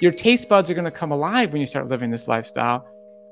[0.00, 2.86] your taste buds are going to come alive when you start living this lifestyle,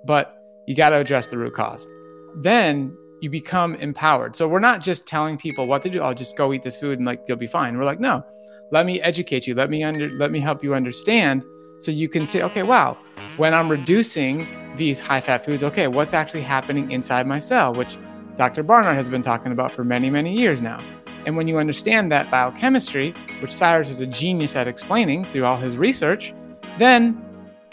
[0.05, 1.89] but you got to address the root cause.
[2.37, 4.37] Then you become empowered.
[4.37, 6.01] So we're not just telling people what to do.
[6.01, 7.77] I'll oh, just go eat this food and like you'll be fine.
[7.77, 8.25] We're like, no,
[8.71, 9.55] let me educate you.
[9.55, 11.45] Let me under let me help you understand
[11.81, 12.99] so you can say, okay, wow,
[13.37, 14.47] when I'm reducing
[14.77, 17.97] these high fat foods, okay, what's actually happening inside my cell, which
[18.37, 18.63] Dr.
[18.63, 20.81] Barnard has been talking about for many, many years now.
[21.27, 25.57] And when you understand that biochemistry, which Cyrus is a genius at explaining through all
[25.57, 26.33] his research,
[26.79, 27.25] then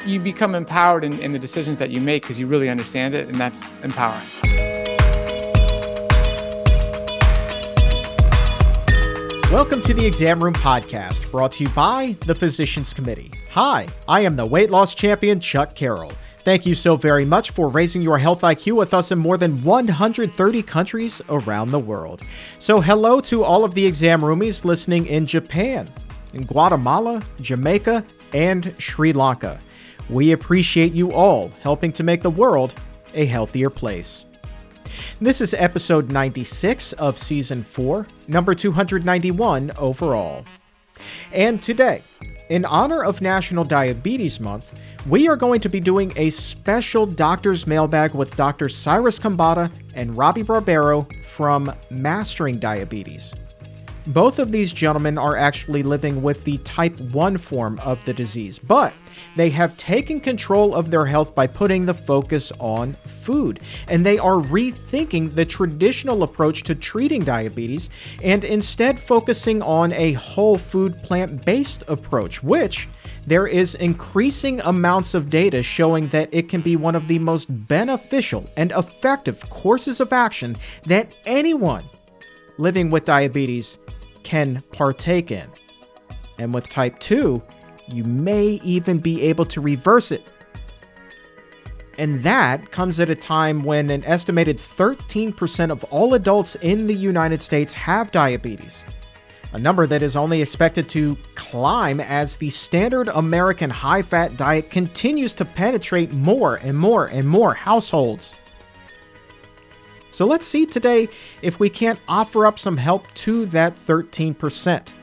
[0.06, 3.28] you become empowered in, in the decisions that you make because you really understand it,
[3.28, 4.26] and that's empowering.
[9.52, 13.32] Welcome to the Exam Room Podcast, brought to you by the Physicians Committee.
[13.52, 16.12] Hi, I am the weight loss champion, Chuck Carroll.
[16.44, 19.64] Thank you so very much for raising your health IQ with us in more than
[19.64, 22.22] 130 countries around the world.
[22.60, 25.92] So, hello to all of the exam roomies listening in Japan,
[26.34, 28.04] in Guatemala, Jamaica,
[28.36, 29.62] and Sri Lanka.
[30.10, 32.76] We appreciate you all helping to make the world
[33.14, 34.26] a healthier place.
[35.22, 40.46] This is episode 96 of season 4, number 291 overall.
[41.32, 42.02] And today,
[42.50, 44.74] in honor of National Diabetes Month,
[45.08, 48.68] we are going to be doing a special doctor's mailbag with Dr.
[48.68, 53.34] Cyrus Khambatta and Robby Barbaro from Mastering Diabetes.
[54.08, 58.60] Both of these gentlemen are actually living with the type 1 form of the disease,
[58.60, 58.94] but
[59.36, 64.20] they have taken control of their health by putting the focus on food, and they
[64.20, 67.90] are rethinking the traditional approach to treating diabetes
[68.22, 72.88] and instead focusing on a whole food plant based approach, which
[73.26, 77.48] there is increasing amounts of data showing that it can be one of the most
[77.68, 81.90] beneficial and effective courses of action that anyone
[82.60, 83.80] living with diabetes
[84.26, 85.50] can partake in.
[86.38, 87.42] And with type 2,
[87.88, 90.26] you may even be able to reverse it.
[91.98, 96.94] And that comes at a time when an estimated 13% of all adults in the
[96.94, 98.84] United States have diabetes,
[99.54, 104.70] a number that is only expected to climb as the standard American high fat diet
[104.70, 108.36] continues to penetrate more and more and more households.
[110.16, 111.10] So let's see today
[111.42, 114.94] if we can't offer up some help to that 13%.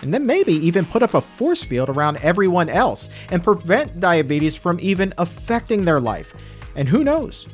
[0.00, 4.56] And then maybe even put up a force field around everyone else and prevent diabetes
[4.56, 6.32] from even affecting their life.
[6.76, 7.46] And who knows?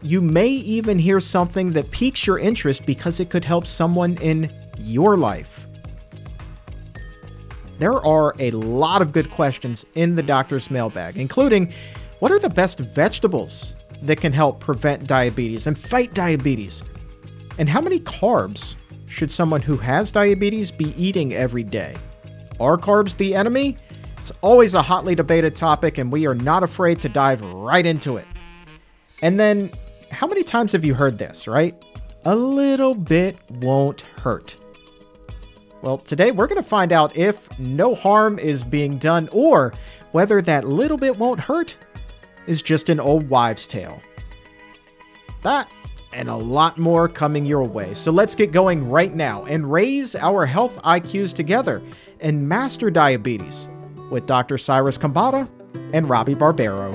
[0.00, 4.50] You may even hear something that piques your interest because it could help someone in
[4.78, 5.66] your life.
[7.78, 11.74] There are a lot of good questions in the doctor's mailbag, including
[12.20, 16.82] what are the best vegetables that can help prevent diabetes and fight diabetes?
[17.58, 21.96] And how many carbs should someone who has diabetes be eating every day?
[22.58, 23.76] Are carbs the enemy?
[24.18, 28.16] It's always a hotly debated topic, and we are not afraid to dive right into
[28.18, 28.26] it.
[29.22, 29.70] And then,
[30.10, 31.74] how many times have you heard this, right?
[32.26, 34.56] A little bit won't hurt.
[35.82, 39.72] Well, today we're going to find out if no harm is being done or
[40.12, 41.76] whether that little bit won't hurt
[42.50, 44.02] is just an old wives' tale.
[45.44, 45.68] That
[46.12, 47.94] and a lot more coming your way.
[47.94, 51.80] So let's get going right now and raise our health IQs together
[52.18, 53.68] and master diabetes
[54.10, 54.58] with Dr.
[54.58, 55.48] Cyrus Khambatta
[55.92, 56.90] and Robby Barbaro.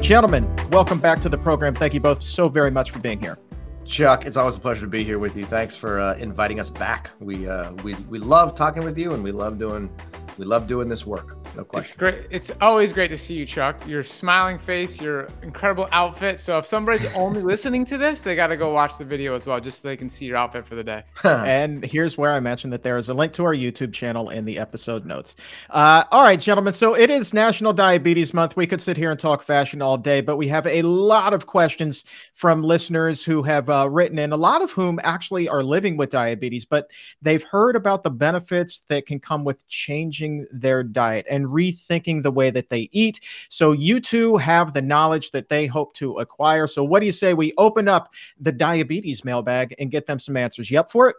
[0.00, 1.74] Gentlemen, welcome back to the program.
[1.74, 3.38] Thank you both so very much for being here.
[3.84, 5.46] Chuck, it's always a pleasure to be here with you.
[5.46, 7.10] Thanks for uh, inviting us back.
[7.18, 9.92] We uh, we we love talking with you, and we love doing
[10.38, 11.35] we love doing this work.
[11.56, 11.92] No question.
[11.92, 12.26] It's great.
[12.30, 13.76] It's always great to see you, Chuck.
[13.88, 16.38] Your smiling face, your incredible outfit.
[16.38, 19.46] So if somebody's only listening to this, they got to go watch the video as
[19.46, 21.02] well, just so they can see your outfit for the day.
[21.24, 24.44] and here's where I mentioned that there is a link to our YouTube channel in
[24.44, 25.36] the episode notes.
[25.70, 26.74] Uh, all right, gentlemen.
[26.74, 28.56] So it is National Diabetes Month.
[28.56, 31.46] We could sit here and talk fashion all day, but we have a lot of
[31.46, 35.96] questions from listeners who have uh, written in, a lot of whom actually are living
[35.96, 36.90] with diabetes, but
[37.22, 42.22] they've heard about the benefits that can come with changing changing their diet and rethinking
[42.22, 43.20] the way that they eat.
[43.48, 46.66] So you two have the knowledge that they hope to acquire.
[46.66, 50.36] So what do you say we open up the diabetes mailbag and get them some
[50.36, 50.70] answers?
[50.70, 51.16] You up for it?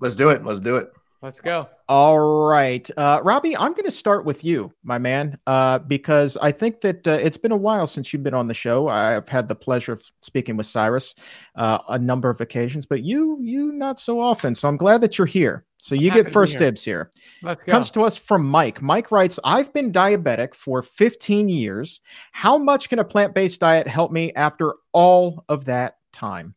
[0.00, 0.44] Let's do it.
[0.44, 0.96] Let's do it.
[1.20, 1.68] Let's go.
[1.88, 2.88] All right.
[2.96, 7.08] Uh, Robby, I'm going to start with you, my man, uh, because I think that
[7.08, 8.86] uh, it's been a while since you've been on the show.
[8.86, 11.16] I've had the pleasure of speaking with Cyrus
[11.56, 14.54] uh, a number of occasions, but you, you not so often.
[14.54, 15.64] So I'm glad that you're here.
[15.78, 16.60] So you get first here.
[16.60, 17.10] dibs here.
[17.42, 17.72] Let's go.
[17.72, 18.80] Comes to us from Mike.
[18.80, 22.00] Mike writes, I've been diabetic for 15 years.
[22.30, 26.54] How much can a plant based diet help me after all of that time?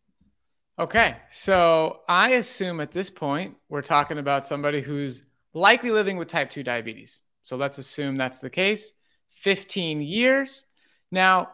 [0.81, 1.17] Okay.
[1.29, 6.49] So I assume at this point, we're talking about somebody who's likely living with type
[6.49, 7.21] 2 diabetes.
[7.43, 8.93] So let's assume that's the case.
[9.29, 10.65] 15 years.
[11.11, 11.49] Now,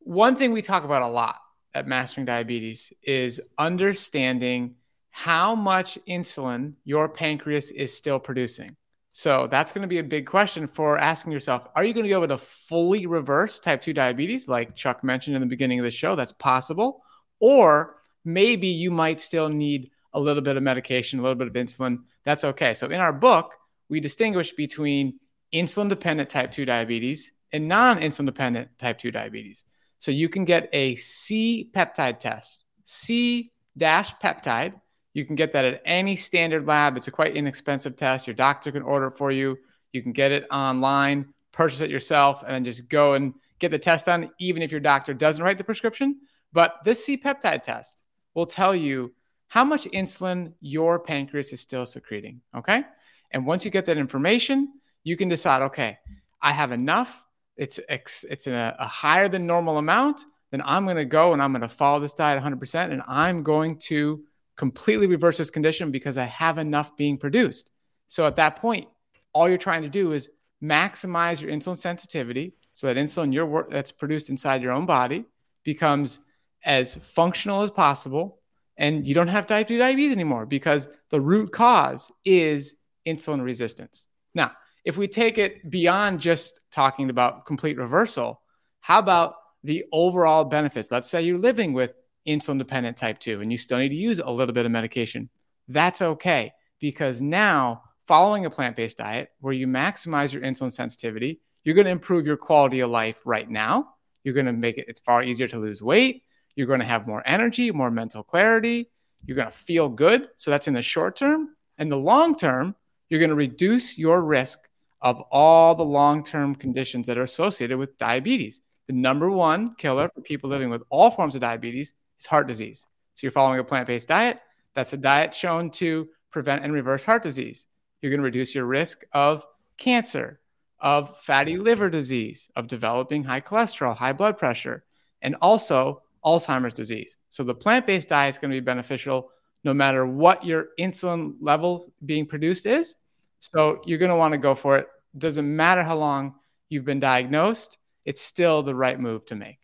[0.00, 1.36] one thing we talk about a lot
[1.72, 4.74] at Mastering Diabetes is understanding
[5.12, 8.74] how much insulin your pancreas is still producing.
[9.12, 12.08] So that's going to be a big question for asking yourself Are you going to
[12.08, 15.84] be able to fully reverse type 2 diabetes, like Chuck mentioned in the beginning of
[15.84, 16.16] the show?
[16.16, 17.04] That's possible.
[17.38, 21.54] Or maybe you might still need a little bit of medication, a little bit of
[21.54, 21.98] insulin.
[22.24, 22.72] That's okay.
[22.72, 23.54] So in our book,
[23.88, 25.18] we distinguish between
[25.52, 29.64] insulin dependent type 2 diabetes and non insulin dependent type 2 diabetes.
[29.98, 34.74] So you can get a C peptide test, C dash peptide.
[35.12, 36.96] You can get that at any standard lab.
[36.96, 38.26] It's a quite inexpensive test.
[38.26, 39.56] Your doctor can order it for you.
[39.92, 43.78] You can get it online, purchase it yourself, and then just go and get the
[43.78, 46.20] test done, even if your doctor doesn't write the prescription.
[46.52, 48.03] But this C peptide test
[48.34, 49.12] will tell you
[49.48, 52.40] how much insulin your pancreas is still secreting.
[52.56, 52.82] Okay.
[53.30, 54.72] And once you get that information,
[55.02, 55.98] you can decide, okay,
[56.40, 57.22] I have enough.
[57.56, 60.24] It's it's a, a higher than normal amount.
[60.50, 63.42] Then I'm going to go and I'm going to follow this diet 100%, and I'm
[63.42, 64.24] going to
[64.56, 67.70] completely reverse this condition because I have enough being produced.
[68.06, 68.86] So at that point,
[69.32, 70.30] all you're trying to do is
[70.62, 75.24] maximize your insulin sensitivity so that insulin your that's produced inside your own body
[75.64, 76.20] becomes
[76.64, 78.40] as functional as possible
[78.76, 82.76] and you don't have type 2 diabetes anymore because the root cause is
[83.06, 84.08] insulin resistance.
[84.34, 84.52] Now,
[84.84, 88.40] if we take it beyond just talking about complete reversal,
[88.80, 90.90] how about the overall benefits?
[90.90, 91.94] Let's say you're living with
[92.26, 95.30] insulin dependent type 2 and you still need to use a little bit of medication.
[95.68, 101.40] That's okay because now, following a plant based diet where you maximize your insulin sensitivity,
[101.62, 103.94] you're going to improve your quality of life right now.
[104.22, 106.24] You're going to make it, it's far easier to lose weight.
[106.56, 108.90] You're going to have more energy, more mental clarity.
[109.24, 110.28] You're going to feel good.
[110.36, 111.50] So that's in the short term.
[111.78, 112.74] And the long term,
[113.08, 114.68] you're going to reduce your risk
[115.00, 118.60] of all the long term conditions that are associated with diabetes.
[118.86, 122.86] The number one killer for people living with all forms of diabetes is heart disease.
[123.14, 124.40] So you're following a plant based diet.
[124.74, 127.66] That's a diet shown to prevent and reverse heart disease.
[128.00, 129.46] You're going to reduce your risk of
[129.78, 130.40] cancer,
[130.80, 134.84] of fatty liver disease, of developing high cholesterol, high blood pressure,
[135.22, 137.16] and also Alzheimer's disease.
[137.30, 139.30] So the plant based diet is going to be beneficial
[139.64, 142.94] no matter what your insulin level being produced is.
[143.40, 144.88] So you're going to want to go for it.
[145.16, 146.34] Doesn't matter how long
[146.68, 149.58] you've been diagnosed, it's still the right move to make.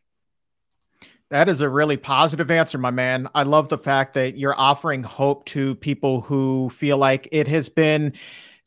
[1.30, 3.28] That is a really positive answer, my man.
[3.34, 7.68] I love the fact that you're offering hope to people who feel like it has
[7.68, 8.14] been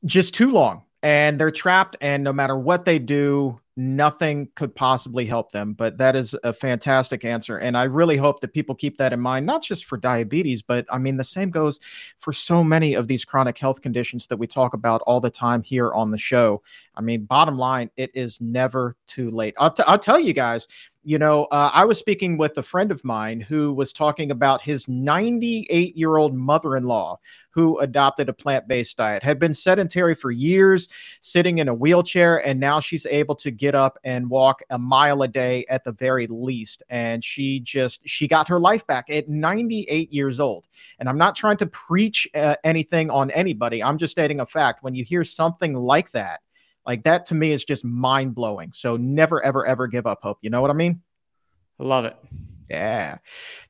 [0.06, 5.26] just too long and they're trapped, and no matter what they do, nothing could possibly
[5.26, 5.74] help them.
[5.74, 7.58] But that is a fantastic answer.
[7.58, 10.86] And I really hope that people keep that in mind, not just for diabetes, but
[10.92, 11.80] I mean, the same goes
[12.20, 15.64] for so many of these chronic health conditions that we talk about all the time
[15.64, 16.62] here on the show.
[16.96, 19.56] I mean, bottom line, it is never too late.
[19.58, 20.68] I'll, t- I'll tell you guys,
[21.04, 24.62] you know, uh, I was speaking with a friend of mine who was talking about
[24.62, 27.20] his 98 year old mother in law
[27.54, 30.88] who adopted a plant based diet, had been sedentary for years,
[31.22, 35.22] sitting in a wheelchair, and now she's able to get up and walk a mile
[35.22, 36.82] a day at the very least.
[36.90, 40.66] And she just, she got her life back at 98 years old.
[41.00, 44.84] And I'm not trying to preach uh, anything on anybody, I'm just stating a fact.
[44.84, 46.42] When you hear something like that,
[46.86, 48.72] like that to me is just mind blowing.
[48.74, 50.40] So never, ever, ever give up hope.
[50.42, 51.02] You know what I mean?
[51.80, 52.16] I love it.
[52.70, 53.18] Yeah.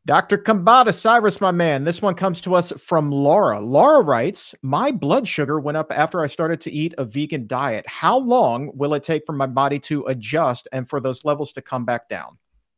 [0.06, 0.38] Dr.
[0.38, 1.84] Khambatta Cyrus, my man.
[1.84, 3.60] This one comes to us from Laura.
[3.60, 7.86] Laura writes My blood sugar went up after I started to eat a vegan diet.
[7.88, 11.62] How long will it take for my body to adjust and for those levels to
[11.62, 12.38] come back down?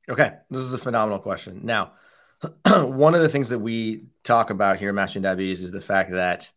[0.10, 0.34] Okay.
[0.50, 1.62] This is a phenomenal question.
[1.63, 1.92] Now,
[2.65, 6.12] one of the things that we talk about here in Mastering Diabetes is the fact
[6.12, 6.51] that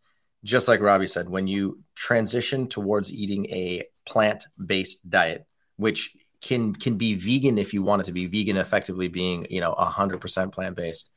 [0.45, 6.97] just like Robby said, when you transition towards eating a plant-based diet, which can can
[6.97, 10.53] be vegan if you want it to be vegan, effectively being you know hundred percent
[10.53, 11.11] plant-based,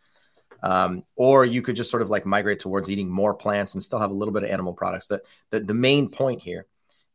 [0.63, 3.99] um, or you could just sort of like migrate towards eating more plants and still
[3.99, 5.07] have a little bit of animal products.
[5.07, 6.65] That the, the main point here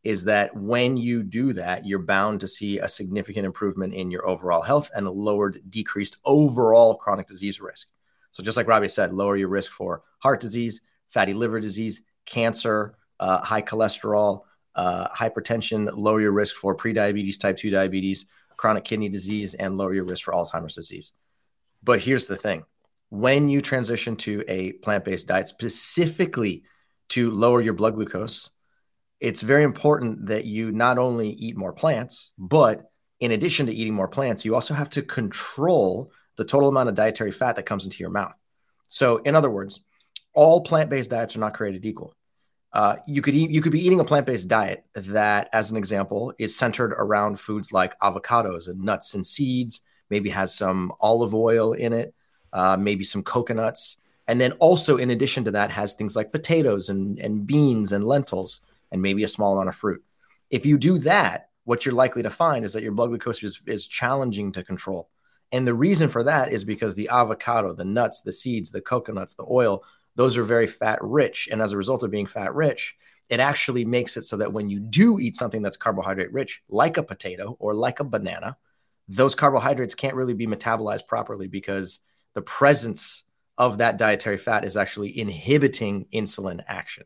[0.05, 4.25] is that when you do that, you're bound to see a significant improvement in your
[4.25, 7.89] overall health and a lowered, decreased overall chronic disease risk.
[8.31, 12.97] So just like Robby said, lower your risk for heart disease, fatty liver disease, cancer,
[13.21, 14.43] uh, high cholesterol,
[14.75, 19.95] uh, hypertension, lower your risk for prediabetes, type 2 diabetes, chronic kidney disease, and lower
[19.95, 21.13] your risk for Alzheimer's disease.
[21.83, 22.65] But here's the thing
[23.09, 26.65] when you transition to a plant based diet specifically
[27.11, 28.51] to lower your blood glucose,
[29.21, 33.95] it's very important that you not only eat more plants, but in addition to eating
[33.95, 37.85] more plants, you also have to control the total amount of dietary fat that comes
[37.85, 38.35] into your mouth.
[38.89, 39.81] So, in other words,
[40.37, 42.15] all plant-based diets are not created equal.
[42.73, 46.33] Uh, you could eat, you could be eating a plant-based diet that, as an example,
[46.39, 49.81] is centered around foods like avocados and nuts and seeds.
[50.11, 52.15] Maybe has some olive oil in it,
[52.53, 53.97] uh, maybe some coconuts,
[54.29, 58.05] and then also in addition to that has things like potatoes and, and beans and
[58.05, 58.61] lentils
[58.93, 60.05] and maybe a small amount of fruit.
[60.51, 63.61] If you do that, what you're likely to find is that your blood glucose is,
[63.67, 65.09] is challenging to control.
[65.51, 69.35] And the reason for that is because the avocado, the nuts, the seeds, the coconuts,
[69.35, 69.83] the oil,
[70.17, 71.49] those are very fat rich.
[71.53, 72.97] And as a result of being fat rich,
[73.29, 76.97] it actually makes it so that when you do eat something that's carbohydrate rich, like
[76.97, 78.57] a potato or like a banana,
[79.09, 82.01] those carbohydrates can't really be metabolized properly because
[82.35, 83.25] the presence
[83.59, 87.05] of that dietary fat is actually inhibiting insulin action.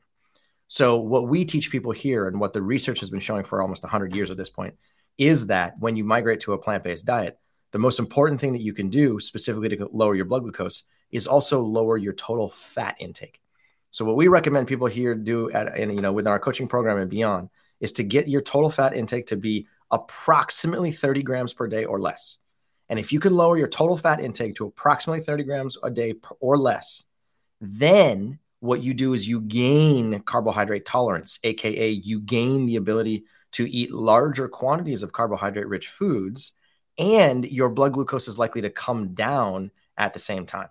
[0.69, 3.83] So, what we teach people here and what the research has been showing for almost
[3.83, 4.75] 100 years at this point
[5.19, 7.39] is that when you migrate to a plant based diet,
[7.73, 11.27] the most important thing that you can do specifically to lower your blood glucose is
[11.27, 13.41] also lower your total fat intake.
[13.91, 16.99] So, what we recommend people here do at and you know within our coaching program
[16.99, 17.51] and beyond
[17.81, 22.01] is to get your total fat intake to be approximately 30 grams per day or
[22.01, 22.39] less.
[22.89, 26.15] And if you can lower your total fat intake to approximately 30 grams a day
[26.41, 27.05] or less,
[27.61, 33.69] then what you do is you gain carbohydrate tolerance, AKA, you gain the ability to
[33.71, 36.53] eat larger quantities of carbohydrate rich foods,
[36.99, 40.69] and your blood glucose is likely to come down at the same time.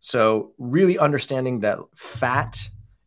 [0.00, 2.58] So, really understanding that fat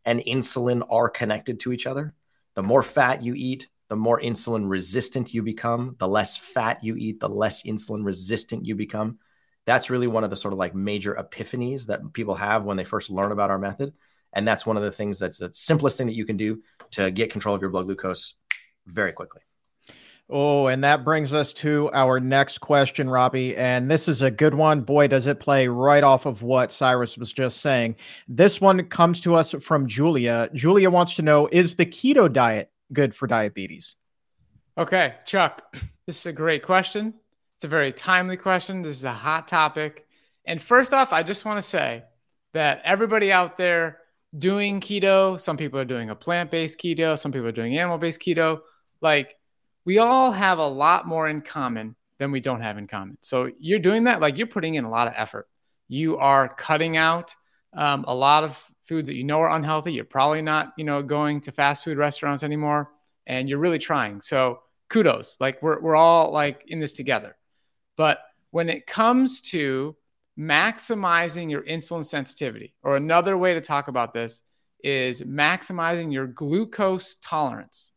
[0.05, 2.13] and insulin are connected to each other.
[2.55, 6.95] The more fat you eat, the more insulin resistant you become, the less fat you
[6.95, 9.17] eat, the less insulin resistant you become.
[9.65, 12.83] That's really one of the sort of like major epiphanies that people have when they
[12.83, 13.93] first learn about our method.
[14.33, 17.11] And that's one of the things that's the simplest thing that you can do to
[17.11, 18.35] get control of your blood glucose
[18.85, 19.41] very quickly.
[20.29, 23.55] Oh, and that brings us to our next question, Robby.
[23.57, 24.81] And this is a good one.
[24.81, 27.97] Boy, does it play right off of what Cyrus was just saying.
[28.27, 30.49] This one comes to us from Julia.
[30.53, 33.95] Julia wants to know Is the keto diet good for diabetes?
[34.77, 35.61] Okay, Chuck,
[36.07, 37.13] this is a great question.
[37.57, 38.81] It's a very timely question.
[38.81, 40.07] This is a hot topic.
[40.45, 42.03] And first off, I just want to say
[42.53, 43.99] that everybody out there
[44.37, 47.97] doing keto, some people are doing a plant based keto, some people are doing animal
[47.97, 48.61] based keto.
[49.01, 49.35] Like,
[49.85, 53.17] we all have a lot more in common than we don't have in common.
[53.21, 55.47] So, you're doing that, like, you're putting in a lot of effort.
[55.87, 57.35] You are cutting out
[57.73, 59.93] um, a lot of foods that you know are unhealthy.
[59.93, 62.91] You're probably not, you know, going to fast food restaurants anymore,
[63.25, 64.21] and you're really trying.
[64.21, 64.59] So
[64.89, 65.37] kudos.
[65.39, 67.35] Like we're we're all like in this together.
[67.97, 68.19] But
[68.51, 69.95] when it comes to
[70.39, 74.43] maximizing your insulin sensitivity, or another way to talk about this
[74.83, 77.91] is maximizing your glucose tolerance.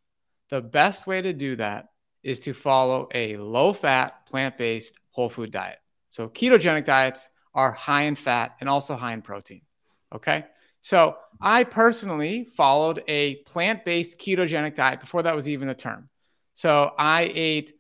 [0.48, 1.88] The best way to do that
[2.22, 5.78] is to follow a low fat, plant based whole food diet.
[6.08, 9.62] So, ketogenic diets are high in fat and also high in protein.
[10.14, 10.44] Okay.
[10.86, 16.08] So I personally followed a plant based ketogenic diet before that was even a term.
[16.54, 17.72] So I ate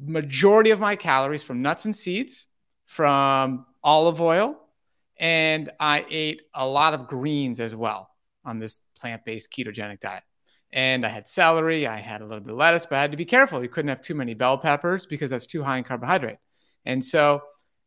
[0.00, 2.46] majority of my calories from nuts and seeds,
[2.86, 4.58] from olive oil,
[5.18, 8.08] and I ate a lot of greens as well
[8.46, 10.22] on this plant based ketogenic diet.
[10.72, 13.16] And I had celery, I had a little bit of lettuce, but I had to
[13.16, 13.62] be careful.
[13.62, 16.38] You couldn't have too many bell peppers because that's too high in carbohydrate.
[16.86, 17.42] And so,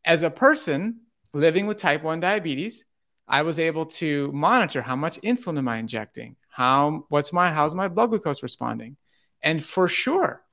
[0.06, 1.02] as a person
[1.34, 2.86] living with type 1 diabetes,
[3.28, 6.36] I was able to monitor how much insulin am I injecting?
[6.50, 8.98] How what's my how's my blood glucose responding?
[9.42, 10.44] And for sure,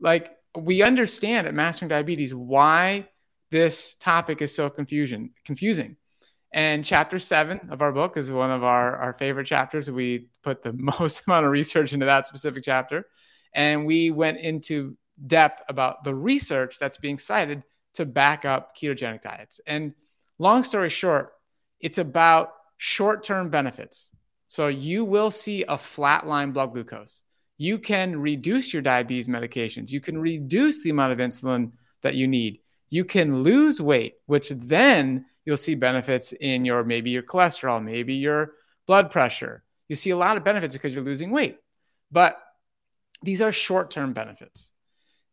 [0.00, 3.08] like we understand at Mastering Diabetes why
[3.50, 5.96] this topic is so confusion confusing.
[6.52, 9.90] And chapter seven of our book is one of our, our favorite chapters.
[9.90, 13.06] We put the most amount of research into that specific chapter.
[13.54, 17.62] And we went into depth about the research that's being cited
[17.94, 19.60] to back up ketogenic diets.
[19.66, 19.94] And
[20.38, 21.32] long story short,
[21.80, 24.14] it's about short term benefits.
[24.48, 27.22] So you will see a flatline blood glucose.
[27.56, 29.90] You can reduce your diabetes medications.
[29.90, 32.60] You can reduce the amount of insulin that you need.
[32.90, 38.14] You can lose weight, which then you'll see benefits in your maybe your cholesterol, maybe
[38.14, 38.52] your
[38.86, 39.62] blood pressure.
[39.88, 41.58] You see a lot of benefits because you're losing weight.
[42.10, 42.38] But
[43.22, 44.72] these are short term benefits.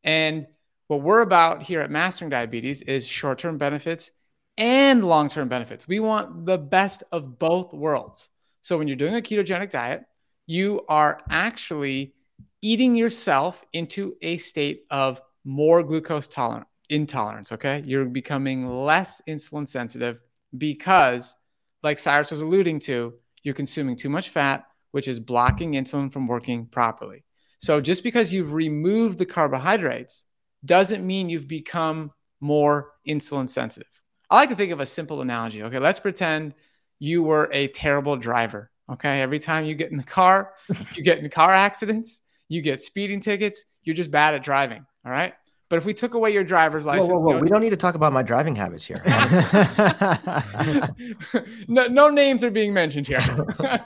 [0.03, 0.47] And
[0.87, 4.11] what we're about here at Mastering Diabetes is short term benefits
[4.57, 5.87] and long term benefits.
[5.87, 8.29] We want the best of both worlds.
[8.61, 10.03] So when you're doing a ketogenic diet,
[10.45, 12.13] you are actually
[12.61, 17.51] eating yourself into a state of more glucose tolerant intolerance.
[17.51, 17.83] Okay.
[17.85, 20.21] You're becoming less insulin sensitive
[20.57, 21.35] because,
[21.83, 26.27] like Cyrus was alluding to, you're consuming too much fat, which is blocking insulin from
[26.27, 27.23] working properly.
[27.59, 30.25] So just because you've removed the carbohydrates
[30.65, 33.87] doesn't mean you've become more insulin sensitive.
[34.29, 35.63] I like to think of a simple analogy.
[35.63, 36.53] Okay, let's pretend
[36.99, 38.71] you were a terrible driver.
[38.91, 39.21] Okay.
[39.21, 40.53] Every time you get in the car,
[40.95, 44.85] you get in car accidents, you get speeding tickets, you're just bad at driving.
[45.05, 45.33] All right.
[45.69, 47.39] But if we took away your driver's license, whoa, whoa, whoa.
[47.39, 49.03] we don't need to talk about my driving habits here.
[51.67, 53.23] no, no names are being mentioned here.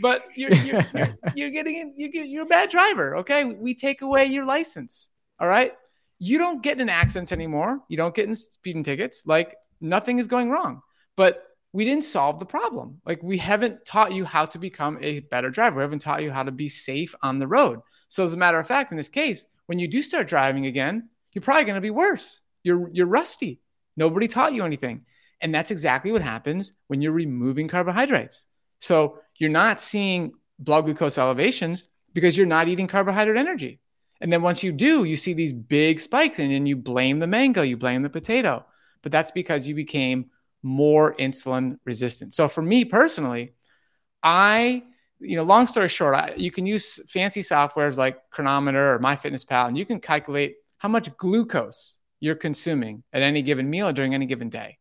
[0.00, 3.18] but you're, you're, you're, you're, getting in, you get, you're a bad driver.
[3.18, 3.44] Okay.
[3.44, 5.10] We take away your license.
[5.38, 5.74] All right.
[6.18, 7.80] You don't get in accidents anymore.
[7.88, 9.24] You don't get in speeding tickets.
[9.26, 10.80] Like nothing is going wrong.
[11.14, 11.42] But
[11.74, 13.02] we didn't solve the problem.
[13.04, 15.76] Like we haven't taught you how to become a better driver.
[15.76, 17.80] We haven't taught you how to be safe on the road.
[18.08, 21.08] So as a matter of fact, in this case, when you do start driving again,
[21.32, 22.40] you're probably going to be worse.
[22.62, 23.60] You're you're rusty.
[23.96, 25.04] Nobody taught you anything.
[25.40, 28.46] And that's exactly what happens when you're removing carbohydrates.
[28.80, 33.80] So you're not seeing blood glucose elevations because you're not eating carbohydrate energy.
[34.20, 37.26] And then once you do, you see these big spikes and then you blame the
[37.26, 38.64] mango, you blame the potato.
[39.02, 40.30] But that's because you became
[40.62, 42.34] more insulin resistant.
[42.34, 43.52] So for me personally,
[44.22, 44.84] I,
[45.20, 49.68] you know, long story short, I, you can use fancy softwares like Cronometer or MyFitnessPal,
[49.68, 54.14] and you can calculate how much glucose you're consuming at any given meal or during
[54.14, 54.78] any given day.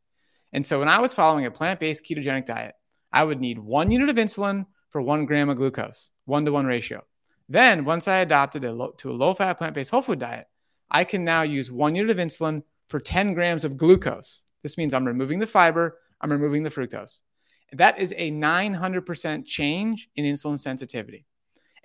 [0.54, 2.76] And so when I was following a plant based ketogenic diet,
[3.12, 6.66] I would need one unit of insulin for one gram of glucose, one to one
[6.66, 7.04] ratio.
[7.48, 10.48] Then, once I adopted a low, to a low fat plant based whole food diet,
[10.90, 14.44] I can now use one unit of insulin for 10 grams of glucose.
[14.64, 17.22] This means I'm removing the fiber, I'm removing the fructose.
[17.74, 21.26] That is a 900% change in insulin sensitivity.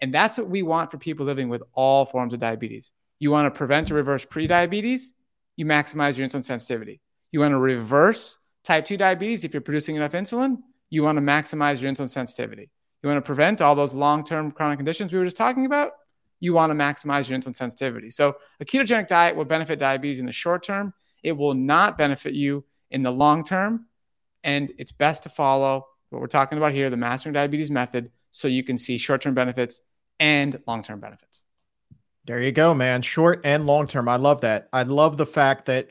[0.01, 2.93] And that's what we want for people living with all forms of diabetes.
[3.19, 5.09] You want to prevent or reverse prediabetes,
[5.57, 7.01] you maximize your insulin sensitivity.
[7.33, 10.59] You want to reverse type 2 diabetes if you're producing enough insulin,
[10.89, 12.71] you want to maximize your insulin sensitivity.
[13.03, 15.93] You want to prevent all those long term chronic conditions we were just talking about,
[16.41, 18.11] you want to maximize your insulin sensitivity.
[18.11, 20.93] So, a ketogenic diet will benefit diabetes in the short term.
[21.23, 23.87] It will not benefit you in the long term.
[24.43, 28.49] And it's best to follow what we're talking about here the mastering diabetes method so
[28.49, 29.81] you can see short term benefits
[30.19, 31.45] and long term benefits.
[32.27, 33.03] There you go, man.
[33.03, 34.09] Short and long term.
[34.09, 34.69] I love that.
[34.73, 35.89] I love the fact that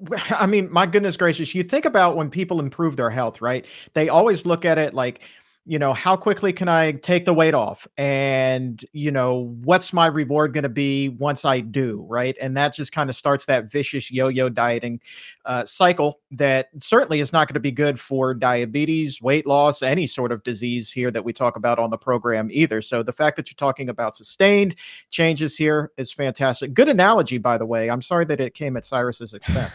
[0.30, 3.66] I mean, my goodness gracious, you think about when people improve their health, right?
[3.94, 5.20] They always look at it like,
[5.66, 7.86] you know, how quickly can I take the weight off?
[7.96, 12.04] And, you know, what's my reward going to be once I do?
[12.06, 12.36] Right.
[12.38, 15.00] And that just kind of starts that vicious yo yo dieting
[15.46, 20.06] uh, cycle that certainly is not going to be good for diabetes, weight loss, any
[20.06, 22.82] sort of disease here that we talk about on the program either.
[22.82, 24.74] So the fact that you're talking about sustained
[25.10, 26.74] changes here is fantastic.
[26.74, 27.88] Good analogy, by the way.
[27.88, 29.72] I'm sorry that it came at Cyrus's expense.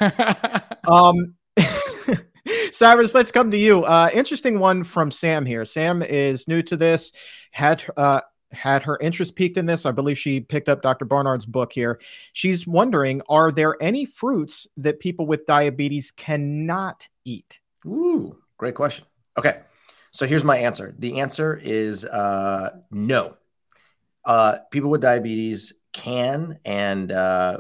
[0.88, 1.34] um,
[2.72, 3.84] Cyrus, let's come to you.
[3.84, 5.66] Uh, interesting one from Sam here.
[5.66, 7.12] Sam is new to this,
[7.52, 9.86] had uh, had her interest peaked in this.
[9.86, 11.06] I believe she picked up Dr.
[11.06, 12.00] Barnard's book here.
[12.34, 17.60] She's wondering Are there any fruits that people with diabetes cannot eat?
[17.86, 19.06] Ooh, great question.
[19.38, 19.60] Okay.
[20.12, 20.96] So here's my answer.
[20.98, 23.36] The answer is uh, no.
[24.26, 27.60] Uh, people with diabetes can and uh,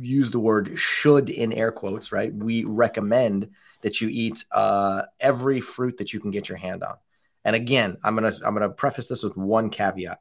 [0.00, 2.32] use the word should in air quotes, right?
[2.32, 3.50] We recommend
[3.84, 6.96] that you eat uh, every fruit that you can get your hand on.
[7.44, 10.20] And again, I'm gonna I'm gonna preface this with one caveat.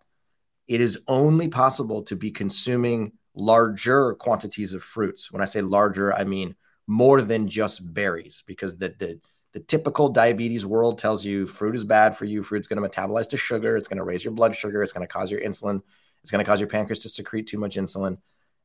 [0.67, 5.31] It is only possible to be consuming larger quantities of fruits.
[5.31, 6.55] When I say larger, I mean
[6.87, 9.21] more than just berries, because the the
[9.53, 12.43] the typical diabetes world tells you fruit is bad for you.
[12.43, 13.77] Fruit's going to metabolize to sugar.
[13.77, 14.83] It's going to raise your blood sugar.
[14.83, 15.81] It's going to cause your insulin.
[16.21, 18.17] It's going to cause your pancreas to secrete too much insulin.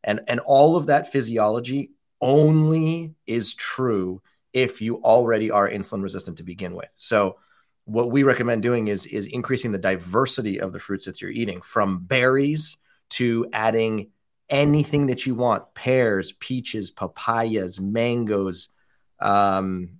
[0.03, 1.91] And, and all of that physiology
[2.23, 6.89] only is true if you already are insulin resistant to begin with.
[6.97, 7.37] So
[7.85, 11.61] what we recommend doing is is increasing the diversity of the fruits that you're eating
[11.63, 12.77] from berries
[13.11, 14.11] to adding
[14.51, 18.69] anything that you want pears peaches papayas mangoes
[19.21, 19.91] um,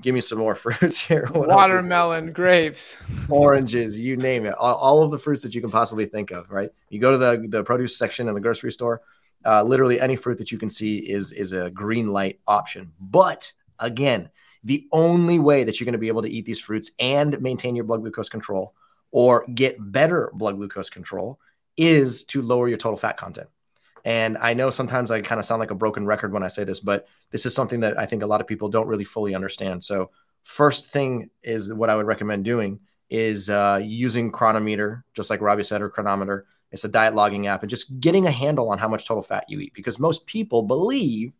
[0.00, 1.28] give me some more fruits here.
[1.34, 3.02] Watermelon grapes.
[3.28, 4.54] Oranges you name it.
[4.54, 6.70] All, all, of the fruits that you can possibly think of right?
[6.90, 9.02] You go to the the produce section in the grocery store
[9.44, 12.92] uh, literally any fruit that you can see is is a green light option.
[13.00, 14.30] But again
[14.64, 17.74] the only way that you're going to be able to eat these fruits and maintain
[17.74, 18.74] your blood glucose control
[19.10, 21.38] or get better blood glucose control
[21.76, 23.48] is to lower your total fat content.
[24.04, 26.64] And I know sometimes I kind of sound like a broken record when I say
[26.64, 29.34] this, but this is something that I think a lot of people don't really fully
[29.34, 29.84] understand.
[29.84, 30.10] So,
[30.42, 32.80] first thing is what I would recommend doing
[33.10, 36.46] is uh, using Cronometer, just like Robby said, or Cronometer.
[36.72, 39.44] It's a diet logging app, and just getting a handle on how much total fat
[39.48, 41.32] you eat, because most people believe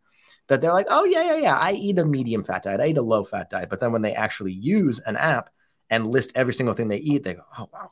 [0.48, 2.98] that they're like, oh, yeah, yeah, yeah, I eat a medium fat diet, I eat
[2.98, 3.70] a low fat diet.
[3.70, 5.50] But then when they actually use an app
[5.90, 7.90] and list every single thing they eat, they go, oh, wow,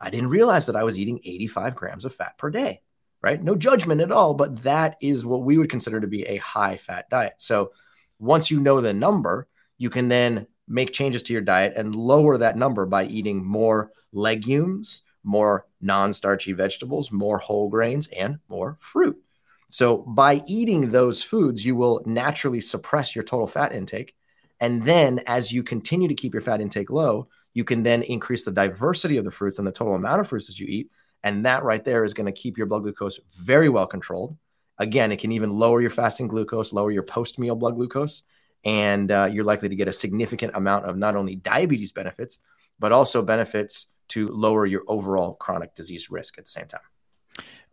[0.00, 2.80] I didn't realize that I was eating 85 grams of fat per day,
[3.22, 3.42] right?
[3.42, 6.76] No judgment at all, but that is what we would consider to be a high
[6.76, 7.34] fat diet.
[7.38, 7.72] So
[8.18, 12.38] once you know the number, you can then make changes to your diet and lower
[12.38, 18.76] that number by eating more legumes, more non starchy vegetables, more whole grains, and more
[18.80, 19.20] fruit.
[19.74, 24.14] So, by eating those foods, you will naturally suppress your total fat intake.
[24.60, 28.44] And then, as you continue to keep your fat intake low, you can then increase
[28.44, 30.92] the diversity of the fruits and the total amount of fruits that you eat.
[31.24, 34.36] And that right there is going to keep your blood glucose very well controlled.
[34.78, 38.22] Again, it can even lower your fasting glucose, lower your post meal blood glucose,
[38.64, 42.38] and uh, you're likely to get a significant amount of not only diabetes benefits,
[42.78, 46.93] but also benefits to lower your overall chronic disease risk at the same time.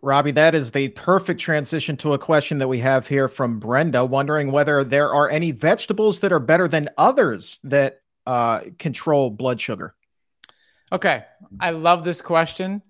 [0.01, 4.03] Robby, that is the perfect transition to a question that we have here from Brenda,
[4.03, 9.61] wondering whether there are any vegetables that are better than others that uh, control blood
[9.61, 9.95] sugar.
[10.91, 11.23] Okay,
[11.59, 12.81] I love this question.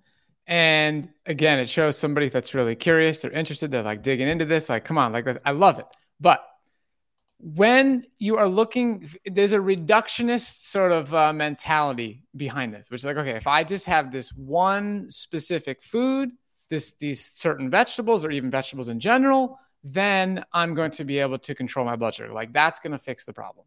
[0.47, 4.69] And again, it shows somebody that's really curious, they're interested, they're like digging into this.
[4.69, 5.85] Like, come on, like I love it.
[6.19, 6.43] But
[7.39, 13.05] when you are looking, there's a reductionist sort of uh, mentality behind this, which is
[13.05, 16.31] like, okay, if I just have this one specific food,
[16.71, 21.37] this these certain vegetables or even vegetables in general, then I'm going to be able
[21.37, 22.33] to control my blood sugar.
[22.33, 23.65] Like that's going to fix the problem.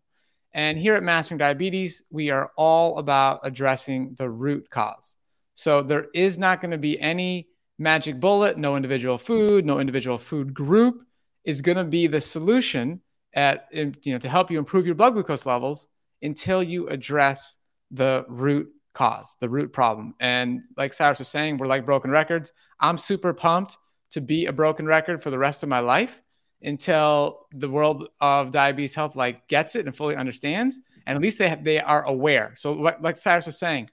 [0.52, 5.16] And here at Mastering Diabetes, we are all about addressing the root cause.
[5.54, 10.18] So there is not going to be any magic bullet, no individual food, no individual
[10.18, 11.04] food group
[11.44, 13.00] is going to be the solution
[13.34, 15.88] at you know to help you improve your blood glucose levels
[16.22, 17.58] until you address
[17.90, 20.14] the root cause, the root problem.
[20.20, 22.52] And like Cyrus was saying, we're like broken records.
[22.80, 23.76] I'm super pumped
[24.10, 26.22] to be a broken record for the rest of my life
[26.62, 30.80] until the world of diabetes health like gets it and fully understands.
[31.06, 32.52] And at least they they are aware.
[32.56, 33.90] So what, like Cyrus was saying,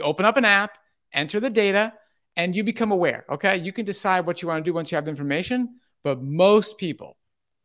[0.00, 0.76] open up an app,
[1.12, 1.94] enter the data,
[2.36, 3.24] and you become aware.
[3.30, 5.76] Okay, you can decide what you want to do once you have the information.
[6.04, 7.16] But most people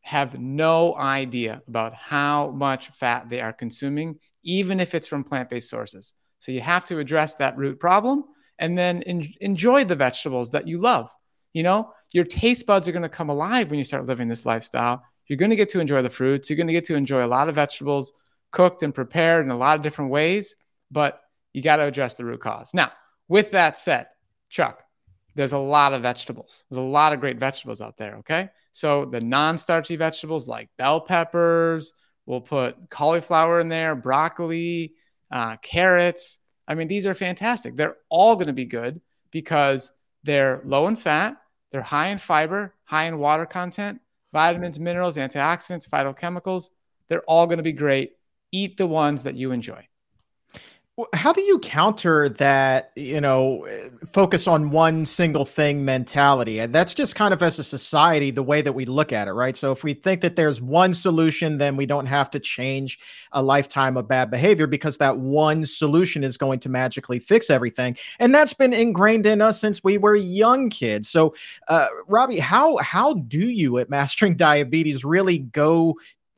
[0.02, 5.50] have no idea about how much fat they are consuming, even if it's from plant
[5.50, 6.14] based sources.
[6.40, 8.26] So you have to address that root problem
[8.60, 11.12] and then en- enjoy the vegetables that you love.
[11.54, 14.46] You know, your taste buds are going to come alive when you start living this
[14.46, 15.04] lifestyle.
[15.28, 16.50] You're going to get to enjoy the fruits.
[16.50, 18.12] You're going to get to enjoy a lot of vegetables
[18.52, 20.56] cooked and prepared in a lot of different ways,
[20.92, 21.20] but
[21.54, 22.74] you got to address the root cause.
[22.74, 22.92] Now,
[23.28, 24.08] with that said,
[24.50, 24.84] Chuck,
[25.36, 26.66] there's a lot of vegetables.
[26.70, 28.18] There's a lot of great vegetables out there.
[28.18, 28.50] Okay.
[28.72, 31.94] So the non starchy vegetables like bell peppers,
[32.26, 34.94] we'll put cauliflower in there, broccoli,
[35.32, 36.40] uh, carrots.
[36.68, 37.76] I mean, these are fantastic.
[37.76, 39.92] They're all going to be good because
[40.24, 41.38] they're low in fat,
[41.72, 44.00] they're high in fiber, high in water content,
[44.32, 46.70] vitamins, minerals, antioxidants, phytochemicals.
[47.08, 48.14] They're all going to be great.
[48.52, 49.88] Eat the ones that you enjoy
[51.14, 53.68] how do you counter that you know
[54.06, 56.60] focus on one single thing mentality?
[56.60, 59.32] And that's just kind of as a society the way that we look at it
[59.32, 59.56] right?
[59.56, 63.00] So if we think that there's one solution then we don't have to change
[63.32, 67.98] a lifetime of bad behavior because that one solution is going to magically fix everything.
[68.20, 71.10] And that's been ingrained in us since we were young kids.
[71.10, 71.34] So
[71.70, 75.96] uh, robby how how do you at mastering diabetes really go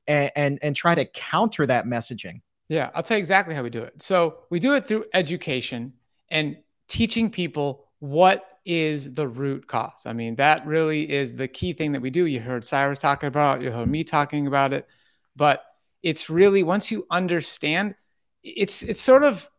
[0.07, 3.69] and, and, and try to counter that messaging yeah, I'll tell you exactly how we
[3.69, 4.01] do it.
[4.01, 5.93] So we do it through education
[6.29, 10.05] and teaching people what is the root cause.
[10.05, 12.25] I mean, that really is the key thing that we do.
[12.25, 14.87] You heard Cyrus talking about, you heard me talking about it,
[15.35, 15.63] but
[16.01, 17.95] it's really once you understand,
[18.43, 19.49] it's it's sort of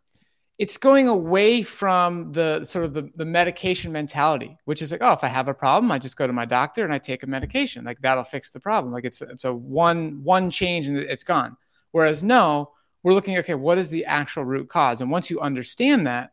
[0.58, 5.12] it's going away from the sort of the, the medication mentality, which is like, oh,
[5.12, 7.26] if I have a problem, I just go to my doctor and I take a
[7.26, 7.84] medication.
[7.84, 8.92] Like that'll fix the problem.
[8.92, 11.56] Like it's it's a one one change and it's gone.
[11.92, 12.70] Whereas no,
[13.06, 15.00] we're looking okay what is the actual root cause?
[15.00, 16.32] And once you understand that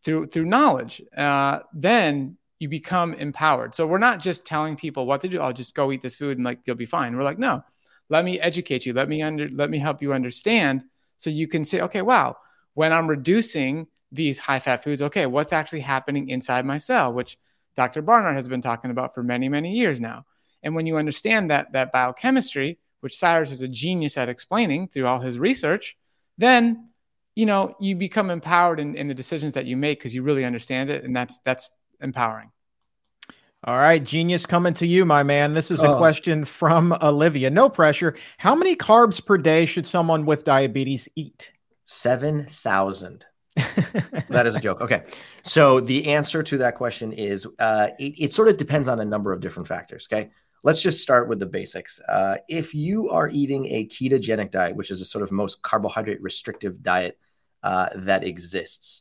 [0.00, 3.74] through through knowledge uh, then you become empowered.
[3.74, 5.38] So we're not just telling people what to do.
[5.38, 7.14] I'll just go eat this food and like you'll be fine.
[7.14, 7.62] We're like no
[8.08, 8.94] let me educate you.
[8.94, 10.84] Let me under let me help you understand
[11.18, 12.38] so you can say okay wow
[12.72, 17.36] when i'm reducing these high fat foods okay what's actually happening inside my cell which
[17.76, 20.24] dr barnard has been talking about for many many years now.
[20.62, 25.06] And when you understand that that biochemistry which cyrus is a genius at explaining through
[25.06, 25.98] all his research
[26.38, 26.88] then
[27.34, 30.44] you know you become empowered in, in the decisions that you make because you really
[30.44, 31.68] understand it and that's that's
[32.00, 32.50] empowering.
[33.66, 35.54] All right genius coming to you my man.
[35.54, 35.96] This is a oh.
[35.96, 37.50] question from olivia.
[37.50, 38.16] No pressure.
[38.38, 41.52] How many carbs per day should someone with diabetes eat?
[41.84, 43.26] 7000
[44.28, 44.80] that is a joke.
[44.80, 45.04] Okay.
[45.44, 49.04] So the answer to that question is uh, it, it sort of depends on a
[49.04, 50.30] number of different factors okay
[50.64, 52.00] let's just start with the basics.
[52.08, 56.20] Uh, if you are eating a ketogenic diet, which is a sort of most carbohydrate
[56.22, 57.18] restrictive diet
[57.62, 59.00] uh, that exists,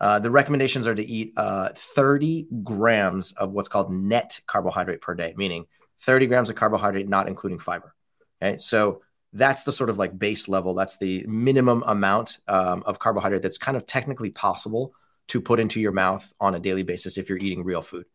[0.00, 5.14] uh, the recommendations are to eat uh, 30 grams of what's called net carbohydrate per
[5.14, 5.66] day, meaning
[6.00, 7.94] 30 grams of carbohydrate, not including fiber.
[8.42, 9.02] Okay, so
[9.34, 10.74] that's the sort of like base level.
[10.74, 14.94] That's the minimum amount um, of carbohydrate that's kind of technically possible
[15.28, 18.06] to put into your mouth on a daily basis if you're eating real food.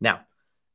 [0.00, 0.20] Now,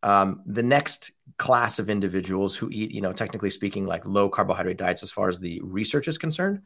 [0.03, 4.77] um, the next class of individuals who eat, you know, technically speaking, like low carbohydrate
[4.77, 6.61] diets, as far as the research is concerned,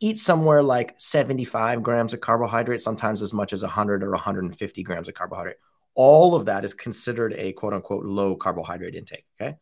[0.00, 5.08] eat somewhere like 75 grams of carbohydrate, sometimes as much as 100 or 150 grams
[5.08, 5.56] of carbohydrate.
[5.94, 9.26] All of that is considered a quote unquote low carbohydrate intake.
[9.40, 9.56] Okay.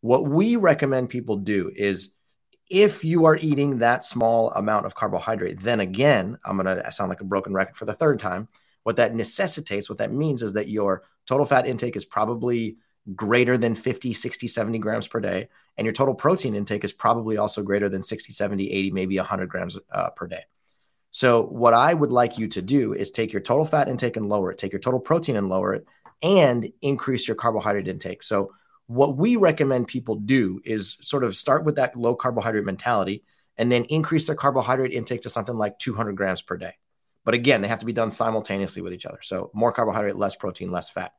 [0.00, 2.10] What we recommend people do is
[2.70, 7.08] if you are eating that small amount of carbohydrate, then again, I'm going to sound
[7.08, 8.48] like a broken record for the third time.
[8.84, 12.76] What that necessitates, what that means is that your total fat intake is probably
[13.14, 15.48] greater than 50, 60, 70 grams per day.
[15.78, 19.48] And your total protein intake is probably also greater than 60, 70, 80, maybe 100
[19.48, 20.42] grams uh, per day.
[21.12, 24.28] So, what I would like you to do is take your total fat intake and
[24.28, 25.86] lower it, take your total protein and lower it,
[26.20, 28.22] and increase your carbohydrate intake.
[28.24, 28.52] So,
[28.86, 33.22] what we recommend people do is sort of start with that low carbohydrate mentality
[33.56, 36.74] and then increase their carbohydrate intake to something like 200 grams per day.
[37.24, 39.20] But again, they have to be done simultaneously with each other.
[39.22, 41.12] So, more carbohydrate, less protein, less fat.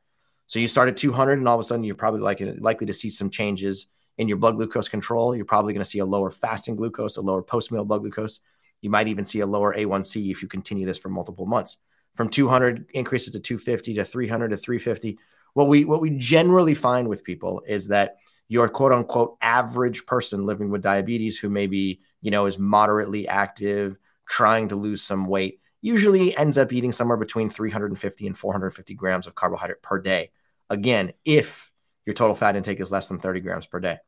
[0.52, 2.92] So you start at 200, and all of a sudden you're probably likely, likely to
[2.92, 3.86] see some changes
[4.18, 5.34] in your blood glucose control.
[5.34, 8.40] You're probably going to see a lower fasting glucose, a lower post meal blood glucose.
[8.82, 11.78] You might even see a lower A1C if you continue this for multiple months.
[12.12, 15.18] From 200 increases to 250 to 300 to 350.
[15.54, 18.16] What we what we generally find with people is that
[18.48, 23.96] your quote unquote average person living with diabetes who maybe you know is moderately active,
[24.28, 29.26] trying to lose some weight, usually ends up eating somewhere between 350 and 450 grams
[29.26, 30.30] of carbohydrate per day.
[30.72, 31.70] Again, if
[32.06, 33.98] your total fat intake is less than 30 grams per day.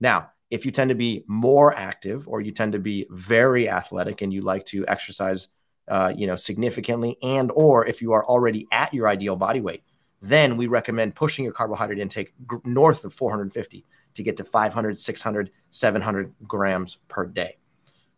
[0.00, 4.22] Now, if you tend to be more active or you tend to be very athletic
[4.22, 5.48] and you like to exercise
[5.86, 9.82] uh, you know significantly and or if you are already at your ideal body weight
[10.22, 12.32] then we recommend pushing your carbohydrate intake
[12.64, 13.84] north of 450
[14.14, 17.58] to get to 500 600 700 grams per day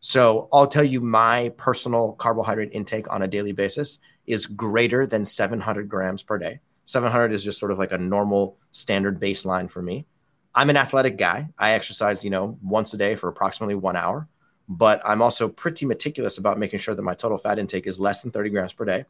[0.00, 5.24] so I'll tell you my personal carbohydrate intake on a daily basis is greater than
[5.24, 6.60] 700 grams per day.
[6.86, 10.06] 700 is just sort of like a normal standard baseline for me.
[10.54, 11.48] I'm an athletic guy.
[11.58, 14.26] I exercise, you know, once a day for approximately one hour,
[14.68, 18.22] but I'm also pretty meticulous about making sure that my total fat intake is less
[18.22, 19.04] than 30 grams per day.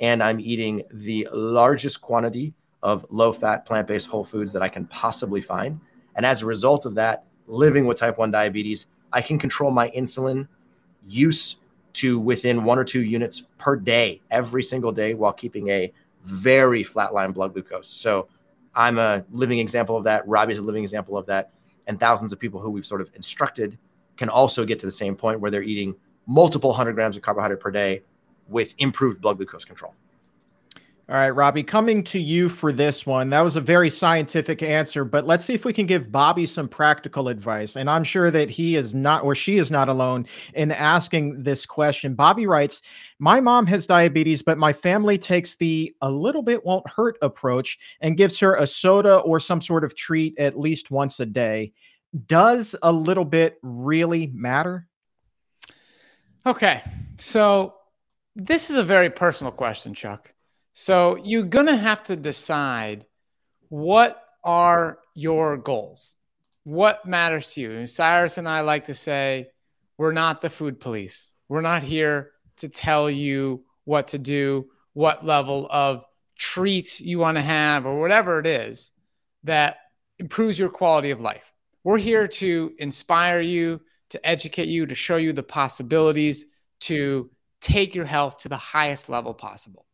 [0.00, 4.68] And I'm eating the largest quantity of low fat, plant based whole foods that I
[4.68, 5.80] can possibly find.
[6.16, 9.90] And as a result of that, living with type 1 diabetes, I can control my
[9.90, 10.48] insulin
[11.06, 11.56] use
[11.94, 15.92] to within one or two units per day, every single day, while keeping a
[16.28, 17.88] very flatline blood glucose.
[17.88, 18.28] So
[18.74, 20.26] I'm a living example of that.
[20.26, 21.52] Robby's a living example of that.
[21.86, 23.78] And thousands of people who we've sort of instructed
[24.16, 27.60] can also get to the same point where they're eating multiple hundred grams of carbohydrate
[27.60, 28.02] per day
[28.48, 29.94] with improved blood glucose control.
[31.10, 33.30] All right, Robby, coming to you for this one.
[33.30, 36.68] That was a very scientific answer, but let's see if we can give Bobby some
[36.68, 37.76] practical advice.
[37.76, 41.64] And I'm sure that he is not, or she is not alone in asking this
[41.64, 42.14] question.
[42.14, 42.82] Bobby writes
[43.18, 47.78] My mom has diabetes, but my family takes the a little bit won't hurt approach
[48.02, 51.72] and gives her a soda or some sort of treat at least once a day.
[52.26, 54.86] Does a little bit really matter?
[56.44, 56.82] Okay.
[57.16, 57.76] So
[58.36, 60.34] this is a very personal question, Chuck.
[60.80, 63.04] So you're going to have to decide
[63.68, 66.14] what are your goals?
[66.62, 67.72] What matters to you?
[67.72, 69.48] And Cyrus and I like to say,
[69.96, 71.34] we're not the food police.
[71.48, 76.04] We're not here to tell you what to do, what level of
[76.36, 78.92] treats you want to have, or whatever it is
[79.42, 79.78] that
[80.20, 81.52] improves your quality of life.
[81.82, 86.46] We're here to inspire you, to educate you, to show you the possibilities,
[86.82, 89.84] to take your health to the highest level possible.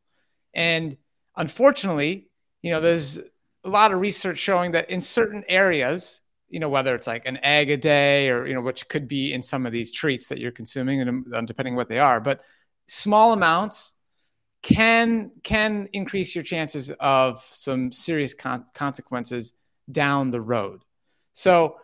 [0.54, 0.96] And
[1.36, 2.28] unfortunately,
[2.62, 6.94] you know, there's a lot of research showing that in certain areas, you know, whether
[6.94, 9.72] it's like an egg a day or, you know, which could be in some of
[9.72, 12.42] these treats that you're consuming and um, depending what they are, but
[12.86, 13.94] small amounts
[14.62, 19.52] can can increase your chances of some serious con- consequences
[19.90, 20.82] down the road.
[21.34, 21.76] So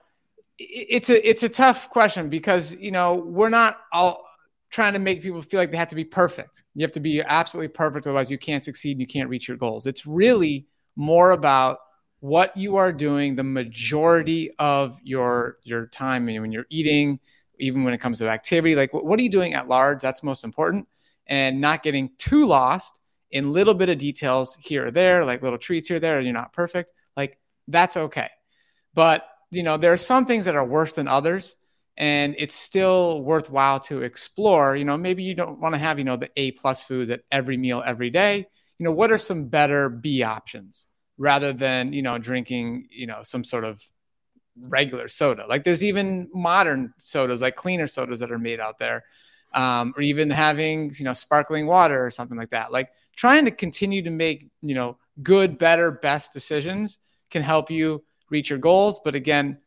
[0.59, 4.25] it's a it's a tough question because you know we're not all
[4.71, 6.63] trying to make people feel like they have to be perfect.
[6.75, 9.57] You have to be absolutely perfect, otherwise you can't succeed and you can't reach your
[9.57, 9.87] goals.
[9.87, 11.79] It's really more about
[12.21, 17.19] what you are doing the majority of your your time when you're eating,
[17.59, 18.77] even when it comes to activity.
[18.77, 20.01] Like what are you doing at large?
[20.01, 20.87] That's most important,
[21.27, 25.59] and not getting too lost in little bit of details here or there, like little
[25.59, 26.19] treats here or there.
[26.19, 26.93] And you're not perfect.
[27.17, 28.29] Like that's okay,
[28.95, 31.57] but you know there are some things that are worse than others
[31.97, 36.05] and it's still worthwhile to explore you know maybe you don't want to have you
[36.05, 38.39] know the a plus foods at every meal every day
[38.79, 40.87] you know what are some better b options
[41.19, 43.83] rather than you know drinking you know some sort of
[44.57, 45.47] regular soda.
[45.49, 49.05] Like there's even modern sodas, like cleaner sodas that are made out there,
[49.55, 52.73] um, or even having you know sparkling water or something like that.
[52.73, 56.99] Like trying to continue to make you know good, better, best decisions
[57.31, 59.01] can help you reach your goals.
[59.05, 59.59] But again,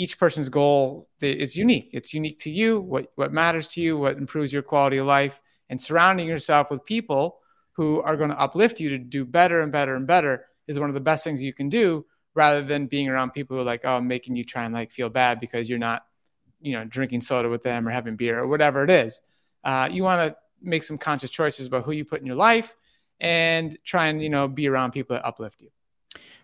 [0.00, 1.90] each person's goal is unique.
[1.92, 2.80] It's unique to you.
[2.80, 6.86] What what matters to you, what improves your quality of life, and surrounding yourself with
[6.86, 7.40] people
[7.72, 10.88] who are going to uplift you to do better and better and better is one
[10.88, 13.84] of the best things you can do rather than being around people who are like,
[13.84, 16.06] oh, making you try and like feel bad because you're not,
[16.62, 19.20] you know, drinking soda with them or having beer or whatever it is.
[19.64, 22.74] Uh, you want to make some conscious choices about who you put in your life
[23.20, 25.68] and try and, you know, be around people that uplift you.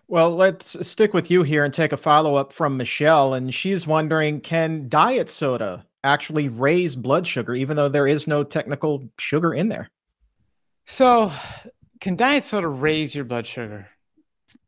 [0.09, 3.33] Well, let's stick with you here and take a follow up from Michelle.
[3.33, 8.43] And she's wondering can diet soda actually raise blood sugar, even though there is no
[8.43, 9.89] technical sugar in there?
[10.85, 11.31] So,
[11.99, 13.89] can diet soda raise your blood sugar?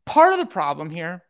[0.04, 1.22] Part of the problem here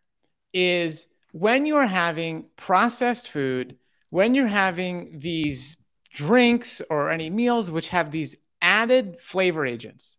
[0.52, 3.76] is when you are having processed food,
[4.10, 5.76] when you're having these
[6.10, 10.16] drinks or any meals which have these added flavor agents,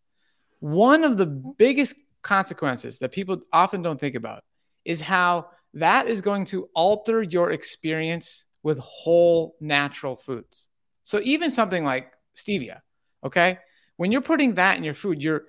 [0.59, 4.43] one of the biggest consequences that people often don't think about
[4.85, 10.67] is how that is going to alter your experience with whole natural foods.
[11.03, 12.81] So even something like stevia,
[13.23, 13.59] okay?
[13.97, 15.43] When you're putting that in your food, you're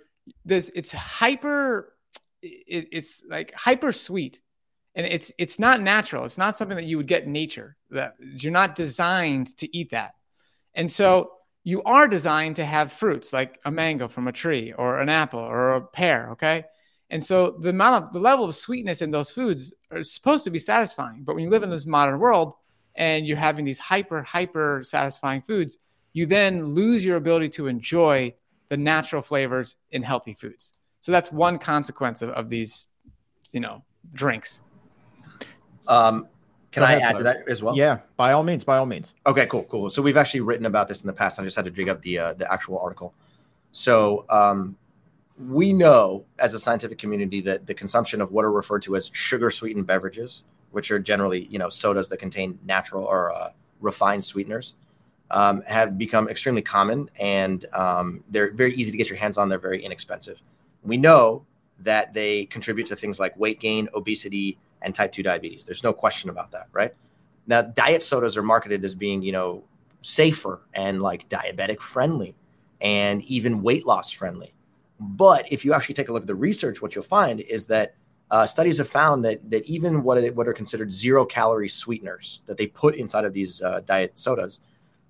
[0.45, 1.93] this it's hyper
[2.43, 4.41] it, it's like hyper sweet
[4.95, 6.25] and it's it's not natural.
[6.25, 7.77] It's not something that you would get in nature.
[7.91, 10.15] That you're not designed to eat that.
[10.75, 11.33] And so
[11.65, 15.41] you are designed to have fruits like a mango from a tree or an apple
[15.41, 16.65] or a pear, okay?
[17.11, 20.51] And so the amount of the level of sweetness in those foods are supposed to
[20.51, 21.23] be satisfying.
[21.25, 22.55] But when you live in this modern world
[22.97, 25.79] and you're having these hyper, hyper satisfying foods,
[26.15, 28.35] you then lose your ability to enjoy
[28.69, 30.73] the natural flavors in healthy foods.
[31.01, 32.87] So that's one consequence of, of these,
[33.53, 34.63] you know, drinks.
[35.89, 36.29] Um,
[36.73, 37.77] can I add to that as well?
[37.77, 39.15] Yeah, by all means, by all means.
[39.27, 39.91] Okay, cool, cool.
[39.91, 41.39] So we've actually written about this in the past.
[41.39, 43.15] I just had to dig up the uh, the actual article.
[43.73, 44.77] So um,
[45.39, 49.11] we know as a scientific community that the consumption of what are referred to as
[49.13, 54.25] sugar sweetened beverages, which are generally you know sodas that contain natural or uh, refined
[54.25, 54.75] sweeteners,
[55.31, 59.49] um, have become extremely common and um, they're very easy to get your hands on.
[59.49, 60.41] They're very inexpensive.
[60.83, 61.45] We know
[61.81, 65.65] that they contribute to things like weight gain, obesity, and type 2 diabetes.
[65.65, 66.93] There's no question about that, right?
[67.47, 69.65] Now, diet sodas are marketed as being, you know,
[70.01, 72.37] safer and like diabetic friendly
[72.81, 74.53] and even weight loss friendly.
[75.01, 77.95] But if you actually take a look at the research, what you'll find is that
[78.31, 82.41] uh, studies have found that that even what are, what are considered zero calorie sweeteners
[82.47, 84.61] that they put inside of these uh, diet sodas,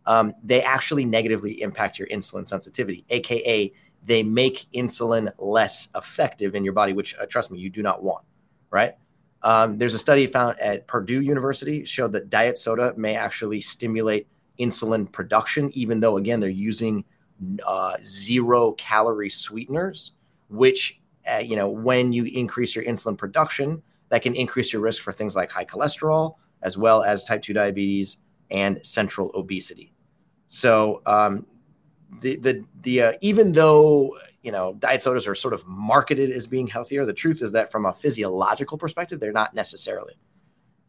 [0.07, 3.73] um, they actually negatively impact your insulin sensitivity, aka
[4.05, 8.03] they make insulin less effective in your body, which uh, trust me, you do not
[8.03, 8.25] want.
[8.71, 8.97] Right?
[9.45, 14.29] Um, there's a study found at Purdue University showed that diet soda may actually stimulate
[14.61, 17.05] insulin production, even though again they're using
[17.67, 20.13] uh, zero calorie sweeteners,
[20.49, 21.01] which,
[21.31, 25.13] uh, you know, when you increase your insulin production, that can increase your risk for
[25.13, 28.19] things like high cholesterol, as well as type 2 diabetes
[28.51, 29.93] and central obesity.
[30.47, 31.47] So, um,
[32.21, 36.47] the, the, the, uh, even though, you know, diet sodas are sort of marketed as
[36.47, 40.15] being healthier, the truth is that from a physiological perspective, they're not necessarily.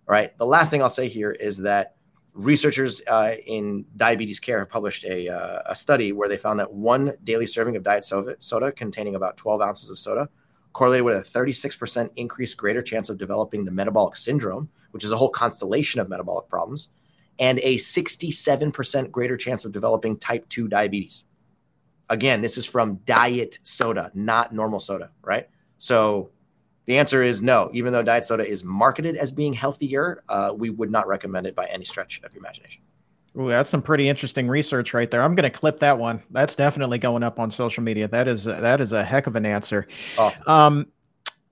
[0.06, 0.38] Right.
[0.38, 1.96] The last thing I'll say here is that
[2.34, 6.72] researchers uh, in diabetes care have published a, uh, a study where they found that
[6.72, 10.28] one daily serving of diet soda, soda containing about 12 ounces of soda
[10.74, 15.18] correlated with a 36% increased greater chance of developing the metabolic syndrome, which is a
[15.18, 16.90] whole constellation of metabolic problems,
[17.40, 21.24] and a 67% greater chance of developing type 2 diabetes.
[22.10, 25.50] Again, this is from diet soda, not normal soda, right?
[25.78, 26.30] So
[26.86, 27.70] the answer is no.
[27.74, 31.56] Even though diet soda is marketed as being healthier, uh, we would not recommend it
[31.56, 32.84] by any stretch of your imagination.
[33.40, 35.24] Ooh, that's some pretty interesting research right there.
[35.24, 36.22] I'm going to clip that one.
[36.30, 38.08] That's definitely going up on social media.
[38.08, 39.88] That is that is a heck of an answer.
[40.20, 40.32] Oh.
[40.46, 40.88] Um,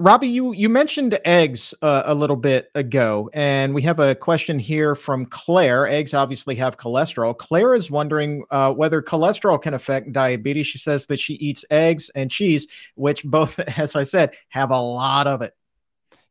[0.02, 4.58] Robby, you you mentioned eggs uh, a little bit ago, and we have a question
[4.58, 5.86] here from Claire.
[5.86, 7.38] Eggs obviously have cholesterol.
[7.38, 10.66] Claire is wondering uh, whether cholesterol can affect diabetes.
[10.66, 12.66] She says that she eats eggs and cheese,
[12.96, 15.56] which both, as I said, have a lot of it.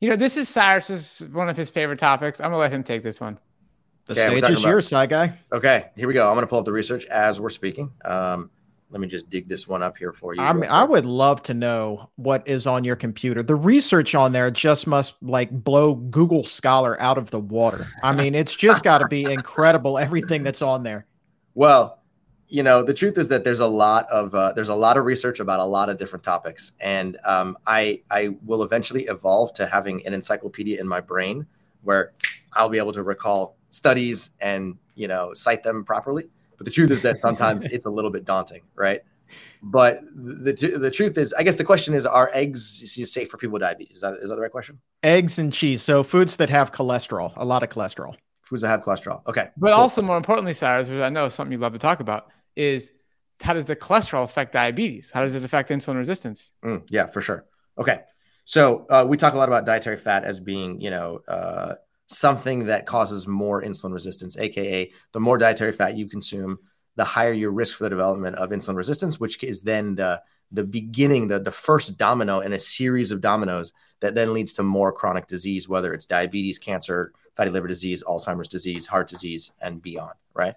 [0.00, 2.40] You know, this is Cyrus's one of his favorite topics.
[2.40, 3.38] I'm gonna let him take this one.
[4.06, 5.32] The okay, stage is yours, side guy.
[5.52, 6.28] Okay, here we go.
[6.28, 7.92] I'm gonna pull up the research as we're speaking.
[8.04, 8.50] Um,
[8.90, 10.42] let me just dig this one up here for you.
[10.42, 13.42] I mean, I would love to know what is on your computer.
[13.42, 17.86] The research on there just must like blow Google Scholar out of the water.
[18.02, 21.06] I mean, it's just got to be incredible everything that's on there.
[21.54, 22.00] Well,
[22.48, 25.04] you know, the truth is that there's a lot of uh, there's a lot of
[25.04, 29.68] research about a lot of different topics, and um, I I will eventually evolve to
[29.68, 31.46] having an encyclopedia in my brain
[31.82, 32.12] where
[32.54, 36.28] I'll be able to recall studies and you know cite them properly.
[36.60, 39.00] But the truth is that sometimes it's a little bit daunting, right?
[39.62, 43.54] But the the truth is, I guess the question is, are eggs safe for people
[43.54, 43.96] with diabetes?
[43.96, 44.78] Is that, is that the right question?
[45.02, 45.80] Eggs and cheese.
[45.80, 48.14] So foods that have cholesterol, a lot of cholesterol.
[48.42, 49.26] Foods that have cholesterol.
[49.26, 49.48] Okay.
[49.56, 49.80] But cool.
[49.80, 52.90] also more importantly, Cyrus, which I know is something you love to talk about, is
[53.40, 55.10] how does the cholesterol affect diabetes?
[55.10, 56.52] How does it affect insulin resistance?
[56.62, 57.46] Mm, yeah, for sure.
[57.78, 58.00] Okay.
[58.44, 61.76] So uh, we talk a lot about dietary fat as being, you know, uh,
[62.10, 66.58] something that causes more insulin resistance, aka the more dietary fat you consume,
[66.96, 70.20] the higher your risk for the development of insulin resistance, which is then the
[70.52, 74.64] the beginning, the, the first domino in a series of dominoes that then leads to
[74.64, 79.80] more chronic disease, whether it's diabetes, cancer, fatty liver disease, Alzheimer's disease, heart disease, and
[79.80, 80.56] beyond, right?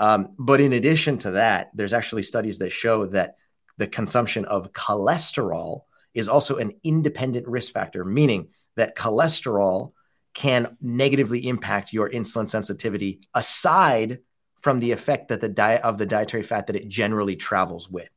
[0.00, 3.36] Um, but in addition to that, there's actually studies that show that
[3.76, 5.82] the consumption of cholesterol
[6.14, 9.92] is also an independent risk factor, meaning that cholesterol
[10.34, 14.20] can negatively impact your insulin sensitivity aside
[14.58, 18.08] from the effect that the diet of the dietary fat that it generally travels with.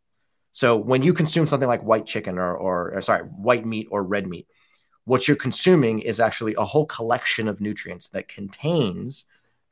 [0.52, 4.04] So when you consume something like white chicken or, or, or sorry, white meat or
[4.04, 4.48] red meat,
[5.04, 9.26] what you're consuming is actually a whole collection of nutrients that contains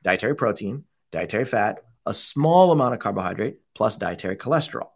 [0.03, 4.89] dietary protein, dietary fat, a small amount of carbohydrate, plus dietary cholesterol.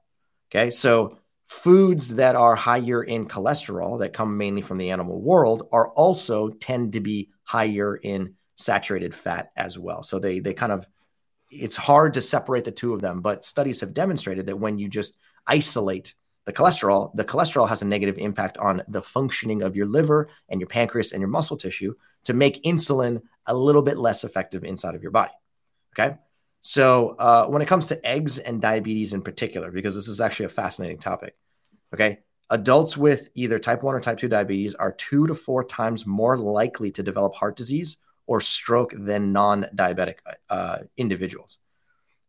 [0.52, 0.70] Okay.
[0.72, 5.90] So foods that are higher in cholesterol that come mainly from the animal world are
[5.90, 10.04] also tend to be higher in saturated fat as well.
[10.04, 10.88] So they they kind of
[11.50, 14.90] it's hard to separate the two of them, but studies have demonstrated that when you
[14.90, 15.18] just
[15.48, 20.28] isolate the cholesterol, the cholesterol has a negative impact on the functioning of your liver
[20.50, 21.94] and your pancreas and your muscle tissue
[22.26, 25.32] to make insulin a little bit less effective inside of your body.
[25.98, 26.16] Okay.
[26.62, 30.48] So, uh, when it comes to eggs and diabetes in particular, because this is actually
[30.48, 31.36] a fascinating topic,
[31.94, 32.20] okay,
[32.50, 36.38] adults with either type 1 or type 2 diabetes are two to four times more
[36.38, 40.18] likely to develop heart disease or stroke than non diabetic
[40.50, 41.60] uh, individuals.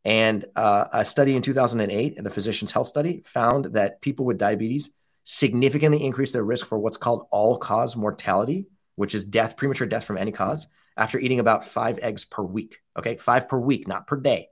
[0.05, 4.91] And uh, a study in 2008, the Physicians Health Study, found that people with diabetes
[5.25, 10.05] significantly increased their risk for what's called all cause mortality, which is death, premature death
[10.05, 10.67] from any cause,
[10.97, 12.81] after eating about five eggs per week.
[12.97, 14.49] Okay, five per week, not per day.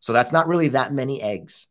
[0.00, 1.66] So that's not really that many eggs.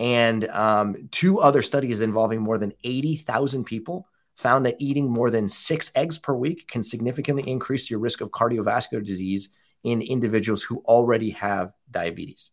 [0.00, 5.46] And um, two other studies involving more than 80,000 people found that eating more than
[5.46, 9.50] six eggs per week can significantly increase your risk of cardiovascular disease
[9.84, 12.50] in individuals who already have diabetes.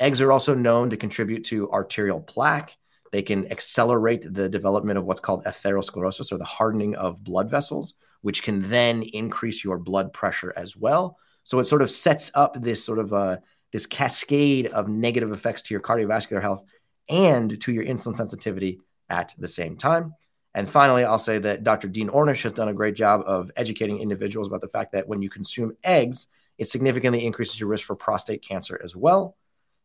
[0.00, 2.76] Eggs are also known to contribute to arterial plaque.
[3.12, 7.94] They can accelerate the development of what's called atherosclerosis or the hardening of blood vessels,
[8.22, 11.16] which can then increase your blood pressure as well.
[11.44, 13.36] So it sort of sets up this sort of uh,
[13.72, 16.64] this cascade of negative effects to your cardiovascular health
[17.08, 20.14] and to your insulin sensitivity at the same time.
[20.54, 21.88] And finally, I'll say that Dr.
[21.88, 25.22] Dean Ornish has done a great job of educating individuals about the fact that when
[25.22, 26.26] you consume eggs,
[26.58, 29.36] it significantly increases your risk for prostate cancer as well.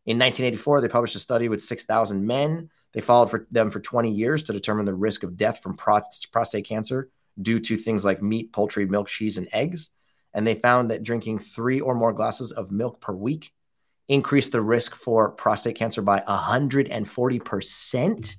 [0.05, 2.69] In 1984, they published a study with 6,000 men.
[2.93, 6.65] They followed for them for 20 years to determine the risk of death from prostate
[6.65, 7.09] cancer
[7.41, 9.89] due to things like meat, poultry, milk, cheese, and eggs.
[10.33, 13.51] And they found that drinking three or more glasses of milk per week
[14.08, 18.36] increased the risk for prostate cancer by 140%.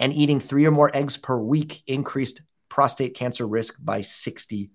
[0.00, 4.70] And eating three or more eggs per week increased prostate cancer risk by 60%.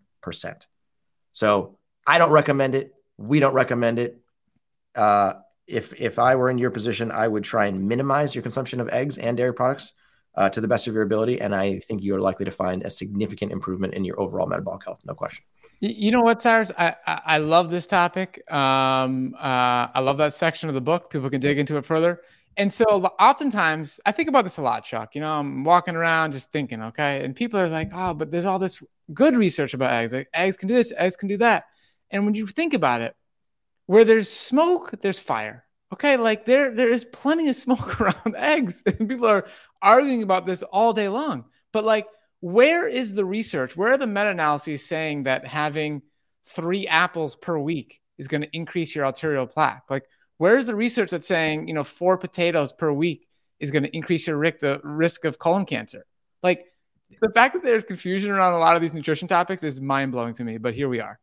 [1.32, 2.94] So I don't recommend it.
[3.18, 4.22] We don't recommend it.
[4.96, 5.34] Uh,
[5.66, 8.90] if if I were in your position, I would try and minimize your consumption of
[8.90, 9.94] eggs and dairy products
[10.36, 12.84] uh, to the best of your ability, and I think you are likely to find
[12.84, 15.00] a significant improvement in your overall metabolic health.
[15.06, 15.46] No question.
[15.86, 16.72] You know what, Cyrus?
[16.78, 18.42] I, I, I love this topic.
[18.50, 21.10] Um, uh, I love that section of the book.
[21.10, 22.22] People can dig into it further.
[22.56, 22.86] And so,
[23.20, 25.14] oftentimes, I think about this a lot, Chuck.
[25.14, 28.46] You know, I'm walking around just thinking, okay, and people are like, "Oh, but there's
[28.46, 28.82] all this
[29.14, 30.14] good research about eggs.
[30.14, 31.66] Like eggs can do this, eggs can do that."
[32.12, 33.14] And when you think about it,
[33.88, 35.66] where there's smoke, there's fire.
[35.92, 38.84] Okay, like there there is plenty of smoke around eggs.
[38.86, 39.48] And people are
[39.82, 41.44] arguing about this all day long.
[41.74, 42.08] But like,
[42.44, 43.78] where is the research?
[43.78, 46.02] Where are the meta-analyses saying that having
[46.44, 49.84] three apples per week is going to increase your arterial plaque?
[49.90, 50.04] Like,
[50.40, 53.30] where's the research that's saying, you know, four potatoes per week
[53.62, 56.06] is going to increase your risk, the risk of colon cancer?
[56.42, 56.66] Like,
[57.22, 60.34] the fact that there's confusion around a lot of these nutrition topics is mind blowing
[60.34, 61.22] to me, but here we are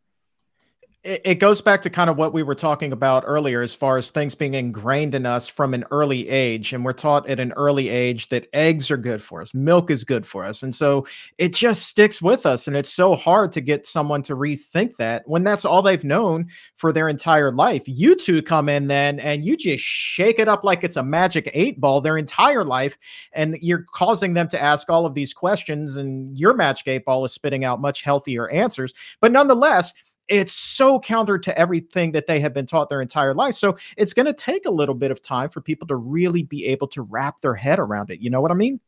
[1.02, 4.10] it, goes back to kind of what we were talking about earlier as far as
[4.10, 7.88] things being ingrained in us from an early age and we're taught at an early
[7.88, 11.06] age that eggs are good for us milk is good for us and so
[11.38, 15.22] it just sticks with us and it's so hard to get someone to rethink that
[15.26, 16.46] when that's all they've known
[16.76, 17.82] for their entire life.
[17.86, 21.50] You two come in then and you just shake it up like it's a magic
[21.52, 22.96] eight ball their entire life
[23.32, 27.24] and you're causing them to ask all of these questions and your magic eight ball
[27.24, 28.94] is spitting out much healthier answers.
[29.20, 29.92] But nonetheless
[30.30, 33.56] it's so counter to everything that they have been taught their entire life.
[33.56, 36.66] So it's going to take a little bit of time for people to really be
[36.66, 38.20] able to wrap their head around it.
[38.20, 38.80] You know what I mean?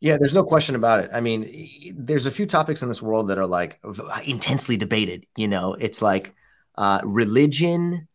[0.00, 1.10] Yeah, there's no question about it.
[1.12, 3.80] I mean, there's a few topics in this world that are like
[4.26, 5.26] intensely debated.
[5.36, 6.34] You know, it's like
[6.76, 8.06] uh, religion,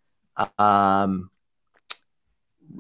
[0.57, 1.29] um,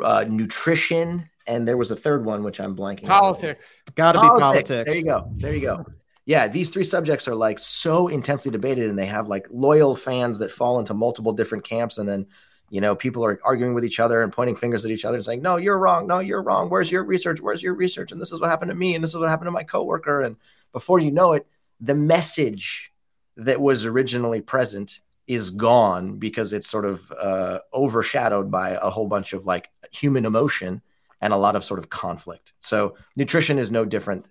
[0.01, 3.05] uh, nutrition, and there was a third one which I'm blanking.
[3.05, 3.83] Politics.
[3.95, 4.89] Got to be politics.
[4.89, 5.29] There you go.
[5.35, 5.85] There you go.
[6.25, 10.39] Yeah, these three subjects are like so intensely debated, and they have like loyal fans
[10.39, 12.27] that fall into multiple different camps, and then
[12.69, 15.23] you know people are arguing with each other and pointing fingers at each other and
[15.23, 16.07] saying, "No, you're wrong.
[16.07, 16.69] No, you're wrong.
[16.69, 17.41] Where's your research?
[17.41, 18.11] Where's your research?
[18.11, 20.21] And this is what happened to me, and this is what happened to my coworker."
[20.21, 20.37] And
[20.71, 21.45] before you know it,
[21.81, 22.93] the message
[23.35, 29.07] that was originally present is gone because it's sort of uh, overshadowed by a whole
[29.07, 30.81] bunch of like human emotion
[31.21, 32.53] and a lot of sort of conflict.
[32.59, 34.25] So nutrition is no different.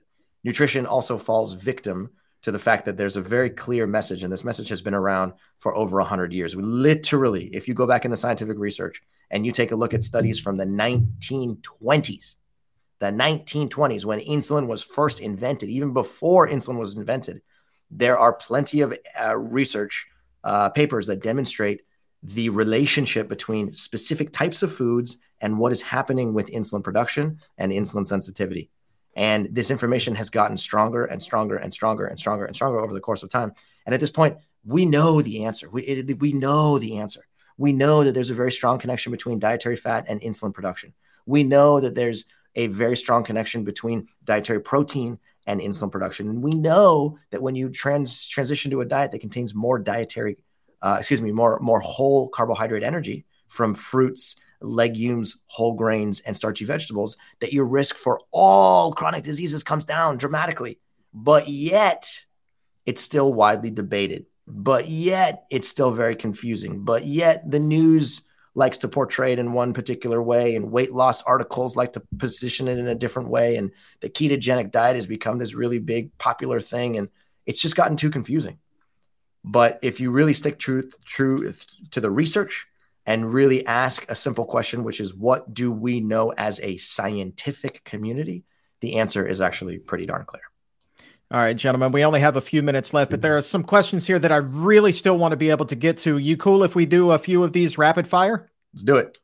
[0.44, 2.10] Nutrition also falls victim
[2.42, 5.32] to the fact that there's a very clear message, and this message has been around
[5.58, 6.56] for over 100 years.
[6.56, 9.94] We literally, if you go back in the scientific research and you take a look
[9.94, 12.34] at studies from the 1920s,
[12.98, 17.42] the 1920s, when insulin was first invented, even before insulin was invented,
[17.90, 20.06] there are plenty of uh, research
[20.42, 21.82] uh, papers that demonstrate
[22.22, 27.72] the relationship between specific types of foods and what is happening with insulin production and
[27.72, 28.70] insulin sensitivity.
[29.14, 32.94] And this information has gotten stronger and stronger and stronger and stronger and stronger over
[32.94, 33.52] the course of time.
[33.84, 35.68] And at this point, we know the answer.
[35.68, 37.26] We, it, we know the answer.
[37.58, 40.94] We know that there's a very strong connection between dietary fat and insulin production.
[41.26, 46.28] We know that there's a very strong connection between dietary protein and insulin production.
[46.28, 50.38] And we know that when you trans transition to a diet that contains more dietary,
[50.80, 56.64] uh, excuse me, more more whole carbohydrate energy from fruits, legumes, whole grains, and starchy
[56.64, 60.78] vegetables, that your risk for all chronic diseases comes down dramatically.
[61.14, 62.10] But yet,
[62.86, 64.26] it's still widely debated.
[64.46, 66.84] But yet, it's still very confusing.
[66.84, 68.22] But yet, the news
[68.54, 72.68] likes to portray it in one particular way, and weight loss articles like to position
[72.68, 73.56] it in a different way.
[73.56, 77.08] And the ketogenic diet has become this really big popular thing, and
[77.46, 78.58] it's just gotten too confusing.
[79.44, 81.54] But if you really stick truth to
[81.94, 82.66] the research
[83.06, 87.82] and really ask a simple question, which is what do we know as a scientific
[87.84, 88.44] community?
[88.80, 90.42] The answer is actually pretty darn clear.
[91.30, 94.06] All right, gentlemen, we only have a few minutes left, but there are some questions
[94.06, 96.18] here that I really still want to be able to get to.
[96.18, 98.50] You cool if we do a few of these rapid fire?
[98.74, 99.18] Let's do it.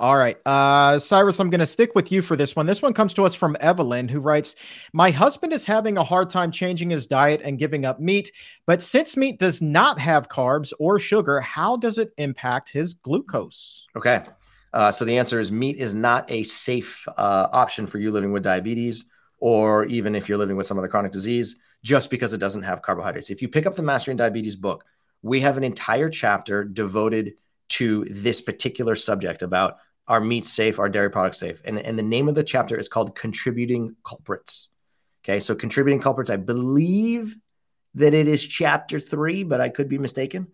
[0.00, 0.38] All right.
[0.46, 2.64] Uh, Cyrus, I'm going to stick with you for this one.
[2.64, 4.56] This one comes to us from Evelyn, who writes
[4.94, 8.32] My husband is having a hard time changing his diet and giving up meat,
[8.64, 13.86] but since meat does not have carbs or sugar, how does it impact his glucose?
[13.94, 14.22] Okay.
[14.72, 18.32] Uh, so the answer is meat is not a safe uh, option for you living
[18.32, 19.04] with diabetes
[19.38, 22.80] or even if you're living with some other chronic disease, just because it doesn't have
[22.80, 23.28] carbohydrates.
[23.28, 24.86] If you pick up the Mastering Diabetes book,
[25.20, 27.34] we have an entire chapter devoted
[27.68, 29.76] to this particular subject about
[30.10, 31.62] are meat safe, are dairy products safe?
[31.64, 34.68] And, and the name of the chapter is called Contributing Culprits.
[35.22, 37.36] Okay, so contributing culprits, I believe
[37.94, 40.48] that it is chapter three, but I could be mistaken.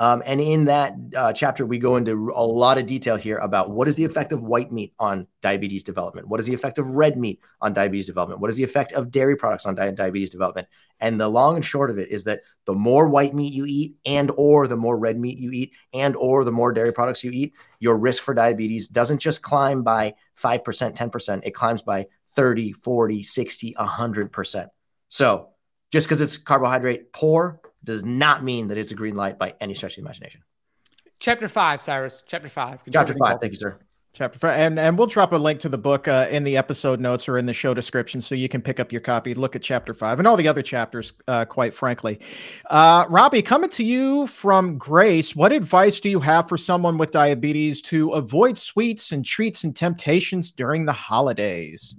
[0.00, 3.70] Um, and in that uh, chapter, we go into a lot of detail here about
[3.70, 6.26] what is the effect of white meat on diabetes development?
[6.26, 8.40] What is the effect of red meat on diabetes development?
[8.40, 10.68] What is the effect of dairy products on di- diabetes development?
[11.00, 13.96] And the long and short of it is that the more white meat you eat
[14.06, 17.30] and or the more red meat you eat and or the more dairy products you
[17.30, 22.72] eat, your risk for diabetes doesn't just climb by 5%, 10%, it climbs by 30,
[22.72, 24.68] 40, 60, 100%.
[25.08, 25.50] So
[25.92, 29.74] just because it's carbohydrate poor does not mean that it's a green light by any
[29.74, 30.42] stretch of the imagination.
[31.18, 32.22] Chapter five, Cyrus.
[32.26, 32.80] Chapter five.
[32.90, 33.40] Chapter five.
[33.40, 33.78] Thank you, sir.
[34.12, 36.98] Chapter five, and and we'll drop a link to the book uh, in the episode
[36.98, 39.62] notes or in the show description, so you can pick up your copy, look at
[39.62, 41.12] chapter five, and all the other chapters.
[41.28, 42.18] Uh, quite frankly,
[42.70, 47.12] uh, Robby, coming to you from Grace, what advice do you have for someone with
[47.12, 51.94] diabetes to avoid sweets and treats and temptations during the holidays?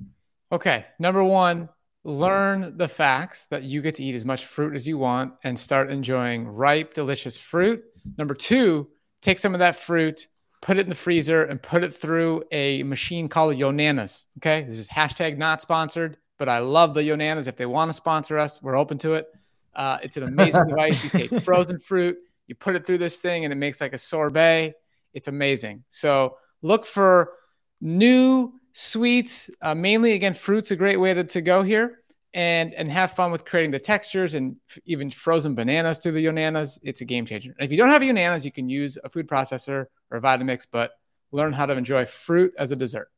[0.51, 1.69] Okay, number one,
[2.03, 5.57] learn the facts that you get to eat as much fruit as you want and
[5.57, 7.83] start enjoying ripe, delicious fruit.
[8.17, 8.89] Number two,
[9.21, 10.27] take some of that fruit,
[10.61, 14.25] put it in the freezer, and put it through a machine called Yonanas.
[14.39, 14.63] Okay.
[14.63, 17.47] This is hashtag not sponsored, but I love the Yonanas.
[17.47, 19.27] If they want to sponsor us, we're open to it.
[19.75, 21.03] Uh, it's an amazing device.
[21.03, 23.97] You take frozen fruit, you put it through this thing, and it makes like a
[23.97, 24.73] sorbet.
[25.13, 25.83] It's amazing.
[25.89, 27.33] So look for
[27.79, 31.99] new sweets, uh, mainly again, fruit's a great way to, to go here
[32.33, 36.25] and and have fun with creating the textures and f- even frozen bananas to the
[36.25, 36.79] Yonanas.
[36.83, 37.53] It's a game changer.
[37.57, 40.65] And if you don't have Yonanas, you can use a food processor or a Vitamix,
[40.71, 40.91] but
[41.31, 43.09] learn how to enjoy fruit as a dessert.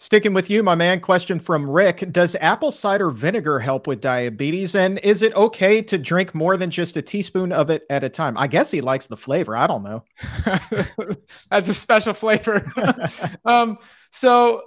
[0.00, 4.76] Sticking with you, my man, question from Rick Does apple cider vinegar help with diabetes?
[4.76, 8.08] And is it okay to drink more than just a teaspoon of it at a
[8.08, 8.38] time?
[8.38, 9.56] I guess he likes the flavor.
[9.56, 10.04] I don't know.
[11.50, 12.72] That's a special flavor.
[13.44, 13.78] um,
[14.12, 14.62] so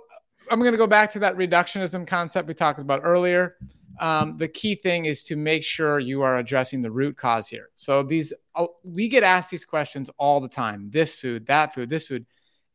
[0.51, 3.55] I'm going to go back to that reductionism concept we talked about earlier.
[3.99, 7.69] Um, the key thing is to make sure you are addressing the root cause here.
[7.75, 10.89] So these uh, we get asked these questions all the time.
[10.89, 12.25] This food, that food, this food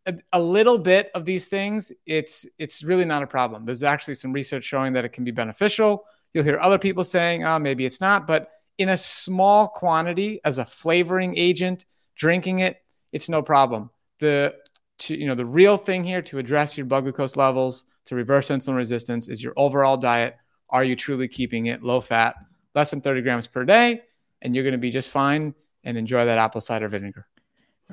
[0.06, 3.66] a, a little bit of these things, it's it's really not a problem.
[3.66, 6.04] There's actually some research showing that it can be beneficial.
[6.32, 10.58] You'll hear other people saying, "Oh, maybe it's not," but in a small quantity as
[10.58, 13.90] a flavoring agent, drinking it, it's no problem.
[14.18, 14.54] The
[14.98, 18.48] to, you know the real thing here to address your blood glucose levels, to reverse
[18.48, 20.36] insulin resistance, is your overall diet.
[20.70, 22.34] Are you truly keeping it low fat,
[22.74, 24.02] less than 30 grams per day,
[24.42, 27.26] and you're going to be just fine and enjoy that apple cider vinegar.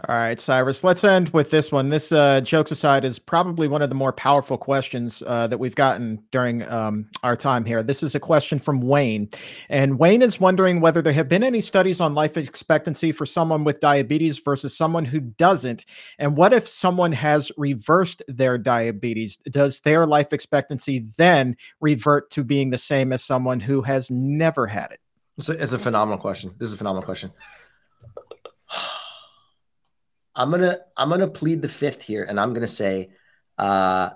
[0.09, 1.89] All right, Cyrus, let's end with this one.
[1.89, 5.75] This, uh, jokes aside, is probably one of the more powerful questions uh, that we've
[5.75, 7.83] gotten during um, our time here.
[7.83, 9.29] This is a question from Wayne.
[9.69, 13.63] And Wayne is wondering whether there have been any studies on life expectancy for someone
[13.63, 15.85] with diabetes versus someone who doesn't.
[16.17, 19.37] And what if someone has reversed their diabetes?
[19.51, 24.65] Does their life expectancy then revert to being the same as someone who has never
[24.65, 24.99] had it?
[25.37, 26.55] It's a, it's a phenomenal question.
[26.57, 27.31] This is a phenomenal question.
[30.35, 33.11] I'm gonna I'm gonna plead the fifth here, and I'm gonna say,
[33.57, 34.11] uh,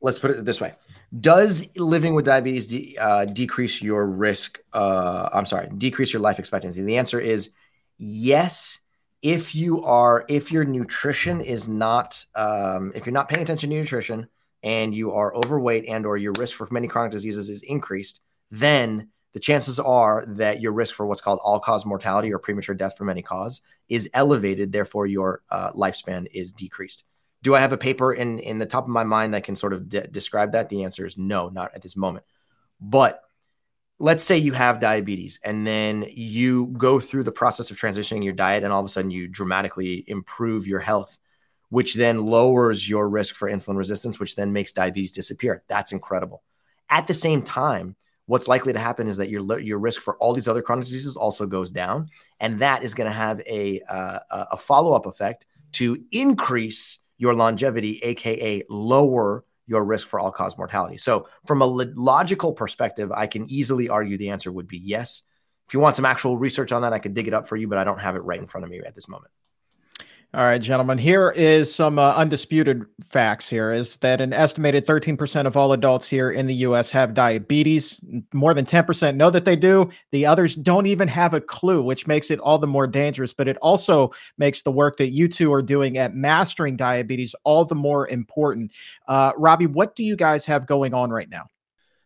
[0.00, 0.74] let's put it this way:
[1.18, 4.58] Does living with diabetes de- uh, decrease your risk?
[4.72, 6.82] Uh, I'm sorry, decrease your life expectancy?
[6.82, 7.50] The answer is
[7.98, 8.80] yes.
[9.22, 13.76] If you are, if your nutrition is not, um, if you're not paying attention to
[13.76, 14.28] nutrition,
[14.62, 19.08] and you are overweight, and or your risk for many chronic diseases is increased, then
[19.34, 22.96] the chances are that your risk for what's called all cause mortality or premature death
[22.96, 24.70] from any cause is elevated.
[24.70, 27.04] Therefore, your uh, lifespan is decreased.
[27.42, 29.72] Do I have a paper in, in the top of my mind that can sort
[29.72, 30.68] of de- describe that?
[30.68, 32.24] The answer is no, not at this moment.
[32.80, 33.22] But
[33.98, 38.32] let's say you have diabetes and then you go through the process of transitioning your
[38.32, 41.18] diet and all of a sudden you dramatically improve your health
[41.70, 46.42] which then lowers your risk for insulin resistance which then makes diabetes disappear that's incredible
[46.90, 47.94] at the same time
[48.26, 51.16] what's likely to happen is that your your risk for all these other chronic diseases
[51.16, 52.08] also goes down,
[52.40, 54.18] and that is going to have a uh,
[54.52, 60.56] a follow up effect to increase your longevity, aka lower your risk for all cause
[60.58, 60.98] mortality.
[60.98, 65.22] So, from a logical perspective, I can easily argue the answer would be yes.
[65.66, 67.68] If you want some actual research on that, I could dig it up for you,
[67.68, 69.32] but I don't have it right in front of me at this moment.
[70.34, 70.98] All right, gentlemen.
[70.98, 73.48] Here is some uh, undisputed facts.
[73.48, 76.90] Here is that an estimated 13% of all adults here in the U.S.
[76.90, 78.00] have diabetes.
[78.32, 79.90] More than 10% know that they do.
[80.10, 83.32] The others don't even have a clue, which makes it all the more dangerous.
[83.32, 87.64] But it also makes the work that you two are doing at mastering diabetes all
[87.64, 88.72] the more important.
[89.06, 91.46] Uh, Robby, what do you guys have going on right now?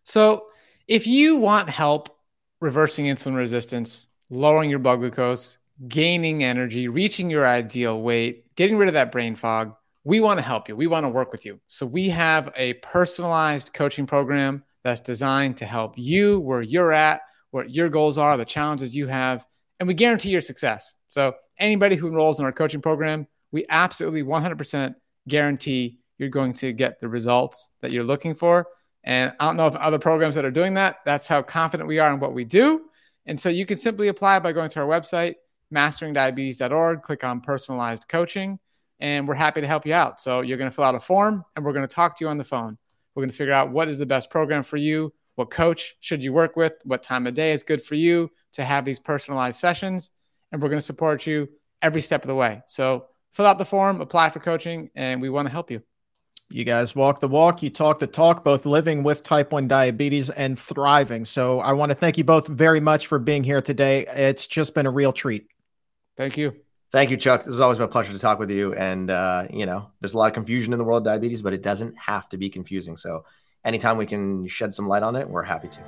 [0.03, 0.49] So,
[0.87, 2.15] if you want help
[2.61, 8.89] reversing insulin resistance, lowering your blood glucose, gaining energy, reaching your ideal weight, getting rid
[8.89, 9.75] of that brain fog,
[10.05, 10.75] we want to help you.
[10.75, 11.61] We want to work with you.
[11.69, 17.21] So we have a personalized coaching program that's designed to help you where you're at,
[17.51, 19.45] what your goals are, the challenges you have,
[19.79, 20.97] and we guarantee your success.
[21.09, 24.95] So anybody who enrolls in our coaching program, we absolutely 100%
[25.29, 28.67] guarantee you're going to get the results that you're looking for.
[29.05, 31.99] And I don't know if other programs that are doing that, that's how confident we
[31.99, 32.83] are in what we do.
[33.27, 35.35] And so you can simply apply by going to our website,
[35.75, 38.59] masteringdiabetes.org, click on personalized coaching,
[39.01, 40.21] and we're happy to help you out.
[40.21, 42.29] So you're going to fill out a form and we're going to talk to you
[42.29, 42.79] on the phone.
[43.15, 46.23] We're going to figure out what is the best program for you, what coach should
[46.23, 49.61] you work with, what time of day is good for you to have these personalized
[49.61, 50.11] sessions,
[50.51, 51.49] and we're going to support you
[51.83, 52.63] every step of the way.
[52.67, 55.83] So fill out the form, apply for coaching, and we want to help you.
[56.51, 60.31] You guys walk the walk, you talk the talk, both living with type 1 diabetes
[60.31, 61.27] and thriving.
[61.27, 64.07] So I want to thank you both very much for being here today.
[64.09, 65.47] It's just been a real treat.
[66.19, 66.53] Thank you.
[66.91, 67.45] Thank you, Chuck.
[67.45, 68.75] This has always been a pleasure to talk with you.
[68.75, 71.53] And, uh, you know, there's a lot of confusion in the world of diabetes, but
[71.53, 72.97] it doesn't have to be confusing.
[72.97, 73.25] So
[73.65, 75.81] anytime we can shed some light on it, we're happy to.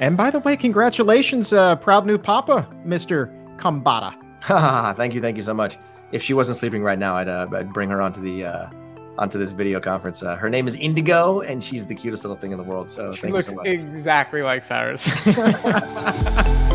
[0.00, 3.30] And by the way, congratulations, uh, proud new papa, Mr.
[3.58, 4.16] Khambatta.
[4.96, 5.20] thank you.
[5.20, 5.76] Thank you so much.
[6.12, 8.70] If she wasn't sleeping right now, I'd, uh, I'd bring her onto the, uh,
[9.18, 10.22] onto this video conference.
[10.22, 12.88] Uh, her name is Indigo, and she's the cutest little thing in the world.
[12.88, 15.10] So she looks so exactly like Cyrus.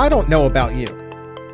[0.00, 0.86] I don't know about you,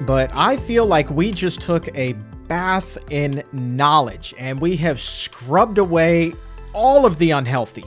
[0.03, 2.12] but I feel like we just took a
[2.47, 6.32] bath in knowledge and we have scrubbed away
[6.72, 7.82] all of the unhealthy.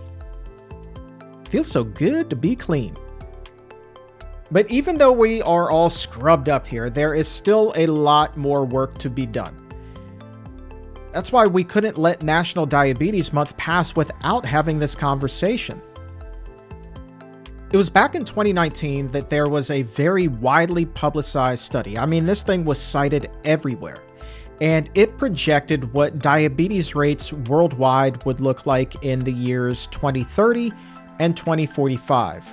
[1.50, 2.98] Feels so good to be clean.
[4.52, 8.66] But even though we are all scrubbed up here, there is still a lot more
[8.66, 9.56] work to be done.
[11.14, 15.82] That's why we couldn't let National Diabetes Month pass without having this conversation.
[17.72, 22.00] It was back in 2019 that there was a very widely publicized study.
[22.00, 24.00] I mean, this thing was cited everywhere.
[24.60, 30.74] And it projected what diabetes rates worldwide would look like in the years 2030
[31.20, 32.44] and 2045.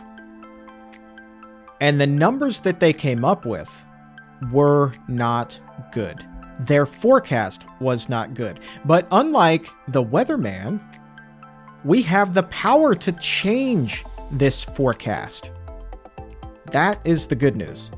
[1.81, 3.71] And the numbers that they came up with
[4.53, 5.59] were not
[5.93, 6.29] good.
[6.61, 8.61] Their forecast was not good.
[8.85, 10.79] But unlike the weatherman,
[11.85, 15.51] we have the power to change this forecast.
[16.72, 17.91] That is the good news.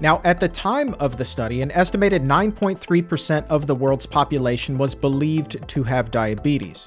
[0.00, 4.94] Now, at the time of the study, an estimated 9.3% of the world's population was
[4.94, 6.86] believed to have diabetes.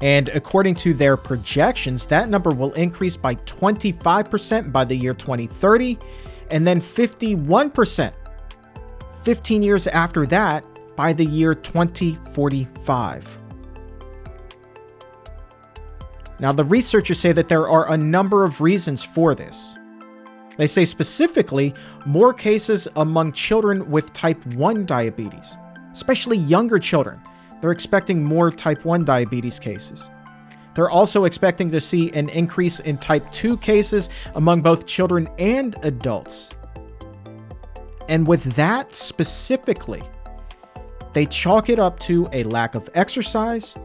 [0.00, 5.98] And according to their projections, that number will increase by 25% by the year 2030,
[6.50, 8.12] and then 51%
[9.24, 10.64] 15 years after that
[10.96, 13.43] by the year 2045.
[16.40, 19.76] Now, the researchers say that there are a number of reasons for this.
[20.56, 21.74] They say specifically
[22.06, 25.56] more cases among children with type 1 diabetes,
[25.92, 27.20] especially younger children.
[27.60, 30.08] They're expecting more type 1 diabetes cases.
[30.74, 35.76] They're also expecting to see an increase in type 2 cases among both children and
[35.82, 36.50] adults.
[38.08, 40.02] And with that specifically,
[41.14, 43.76] they chalk it up to a lack of exercise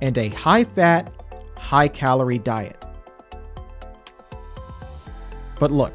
[0.00, 1.12] and a high fat,
[1.60, 2.84] high calorie diet.
[5.58, 5.92] But look,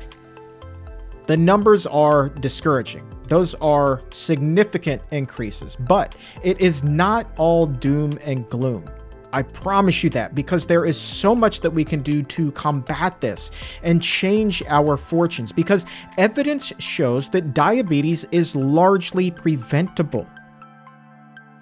[1.25, 3.03] the numbers are discouraging.
[3.27, 8.85] Those are significant increases, but it is not all doom and gloom.
[9.33, 13.19] I promise you that because there is so much that we can do to combat
[13.19, 13.51] this
[13.83, 15.85] and change our fortunes because
[16.17, 20.25] evidence shows that diabetes is largely preventable.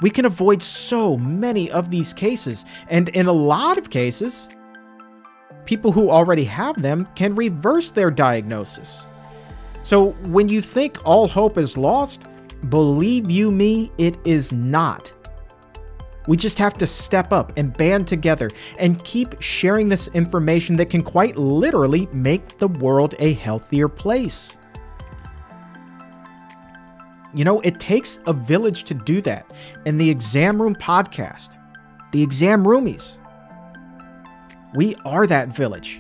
[0.04, 4.49] We can avoid so many of these cases, and in a lot of cases,
[5.64, 9.08] people who already have them can reverse their diagnosis.
[9.82, 12.26] So when you think all hope is lost,
[12.68, 15.14] believe you me, it is not.
[16.28, 20.89] We just have to step up and band together and keep sharing this information that
[20.89, 24.58] can quite literally make the world a healthier place.
[27.34, 29.52] You know, it takes a village to do that.
[29.86, 31.58] And the Exam Room podcast,
[32.12, 33.18] the Exam Roomies,
[34.76, 36.00] we are that village.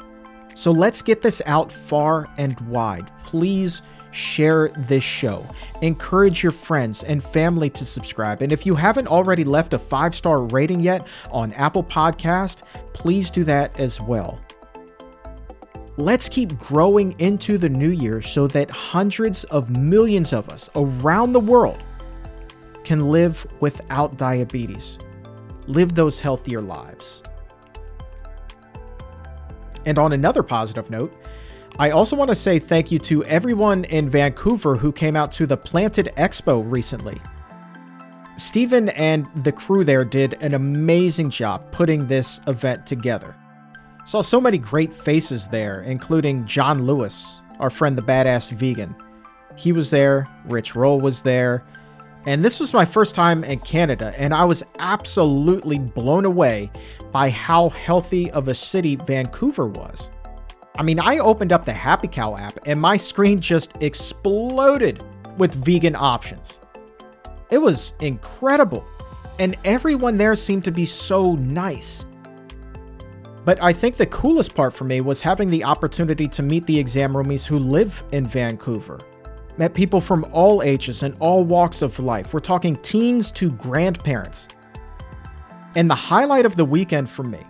[0.55, 3.09] So let's get this out far and wide.
[3.23, 3.81] Please
[4.11, 5.45] share this show.
[5.81, 8.41] Encourage your friends and family to subscribe.
[8.41, 12.61] And if you haven't already left a five star rating yet on Apple Podcast,
[12.93, 14.39] please do that as well.
[15.97, 21.33] Let's keep growing into the new year so that hundreds of millions of us around
[21.33, 21.83] the world
[22.83, 24.97] can live without diabetes,
[25.67, 27.21] live those healthier lives.
[29.85, 31.13] And on another positive note,
[31.77, 35.45] I also want to say thank you to everyone in Vancouver who came out to
[35.45, 37.21] the Planted Expo recently.
[38.35, 43.35] Stephen and the crew there did an amazing job putting this event together.
[44.05, 48.95] Saw so many great faces there, including John Lewis, our friend the badass vegan.
[49.55, 51.63] He was there, Rich Roll was there,
[52.25, 56.71] and this was my first time in Canada, and I was absolutely blown away
[57.11, 60.09] by how healthy of a city Vancouver was.
[60.77, 65.03] I mean, I opened up the Happy Cow app and my screen just exploded
[65.37, 66.59] with vegan options.
[67.51, 68.85] It was incredible,
[69.37, 72.05] and everyone there seemed to be so nice.
[73.45, 76.79] But I think the coolest part for me was having the opportunity to meet the
[76.79, 78.99] exam roomies who live in Vancouver.
[79.57, 82.33] Met people from all ages and all walks of life.
[82.33, 84.47] We're talking teens to grandparents.
[85.75, 87.41] And the highlight of the weekend for me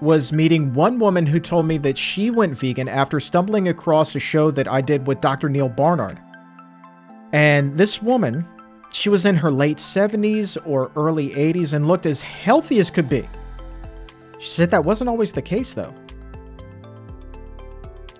[0.00, 4.20] was meeting one woman who told me that she went vegan after stumbling across a
[4.20, 5.48] show that I did with Dr.
[5.48, 6.18] Neal Barnard.
[7.32, 8.46] And this woman,
[8.90, 13.08] she was in her late 70s or early 80s and looked as healthy as could
[13.08, 13.28] be.
[14.42, 15.94] She said that wasn't always the case, though.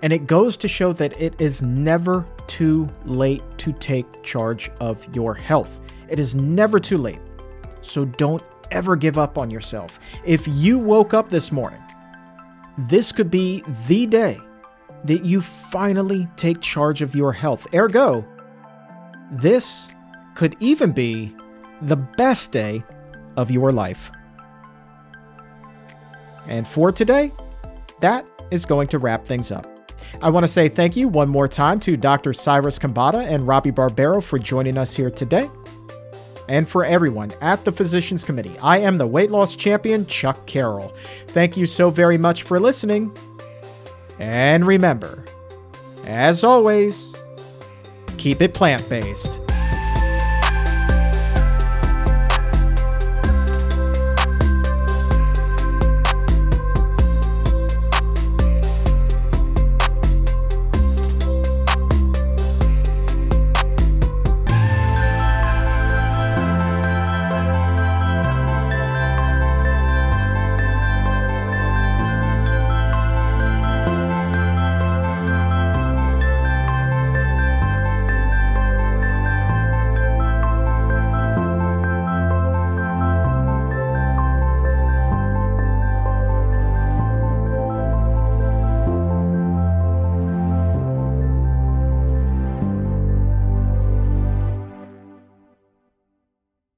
[0.02, 5.04] And it goes to show that it is never too late to take charge of
[5.16, 5.80] your health.
[6.08, 7.18] It is never too late.
[7.80, 9.98] So don't ever give up on yourself.
[10.24, 11.82] If you woke up this morning,
[12.78, 14.38] this could be the day
[15.02, 17.66] that you finally take charge of your health.
[17.74, 18.24] Ergo,
[19.32, 19.88] this
[20.36, 21.34] could even be
[21.80, 22.84] the best day
[23.36, 24.12] of your life.
[26.46, 27.32] And for today,
[28.00, 29.66] that is going to wrap things up.
[30.20, 32.32] I want to say thank you one more time to Dr.
[32.32, 35.48] Cyrus Khambatta and Robby Barbaro for joining us here today.
[36.48, 40.92] And for everyone at the Physicians Committee, I am the weight loss champion, Chuck Carroll.
[41.28, 43.16] Thank you so very much for listening.
[44.18, 45.24] And remember,
[46.06, 47.14] as always,
[48.18, 49.41] keep it plant based.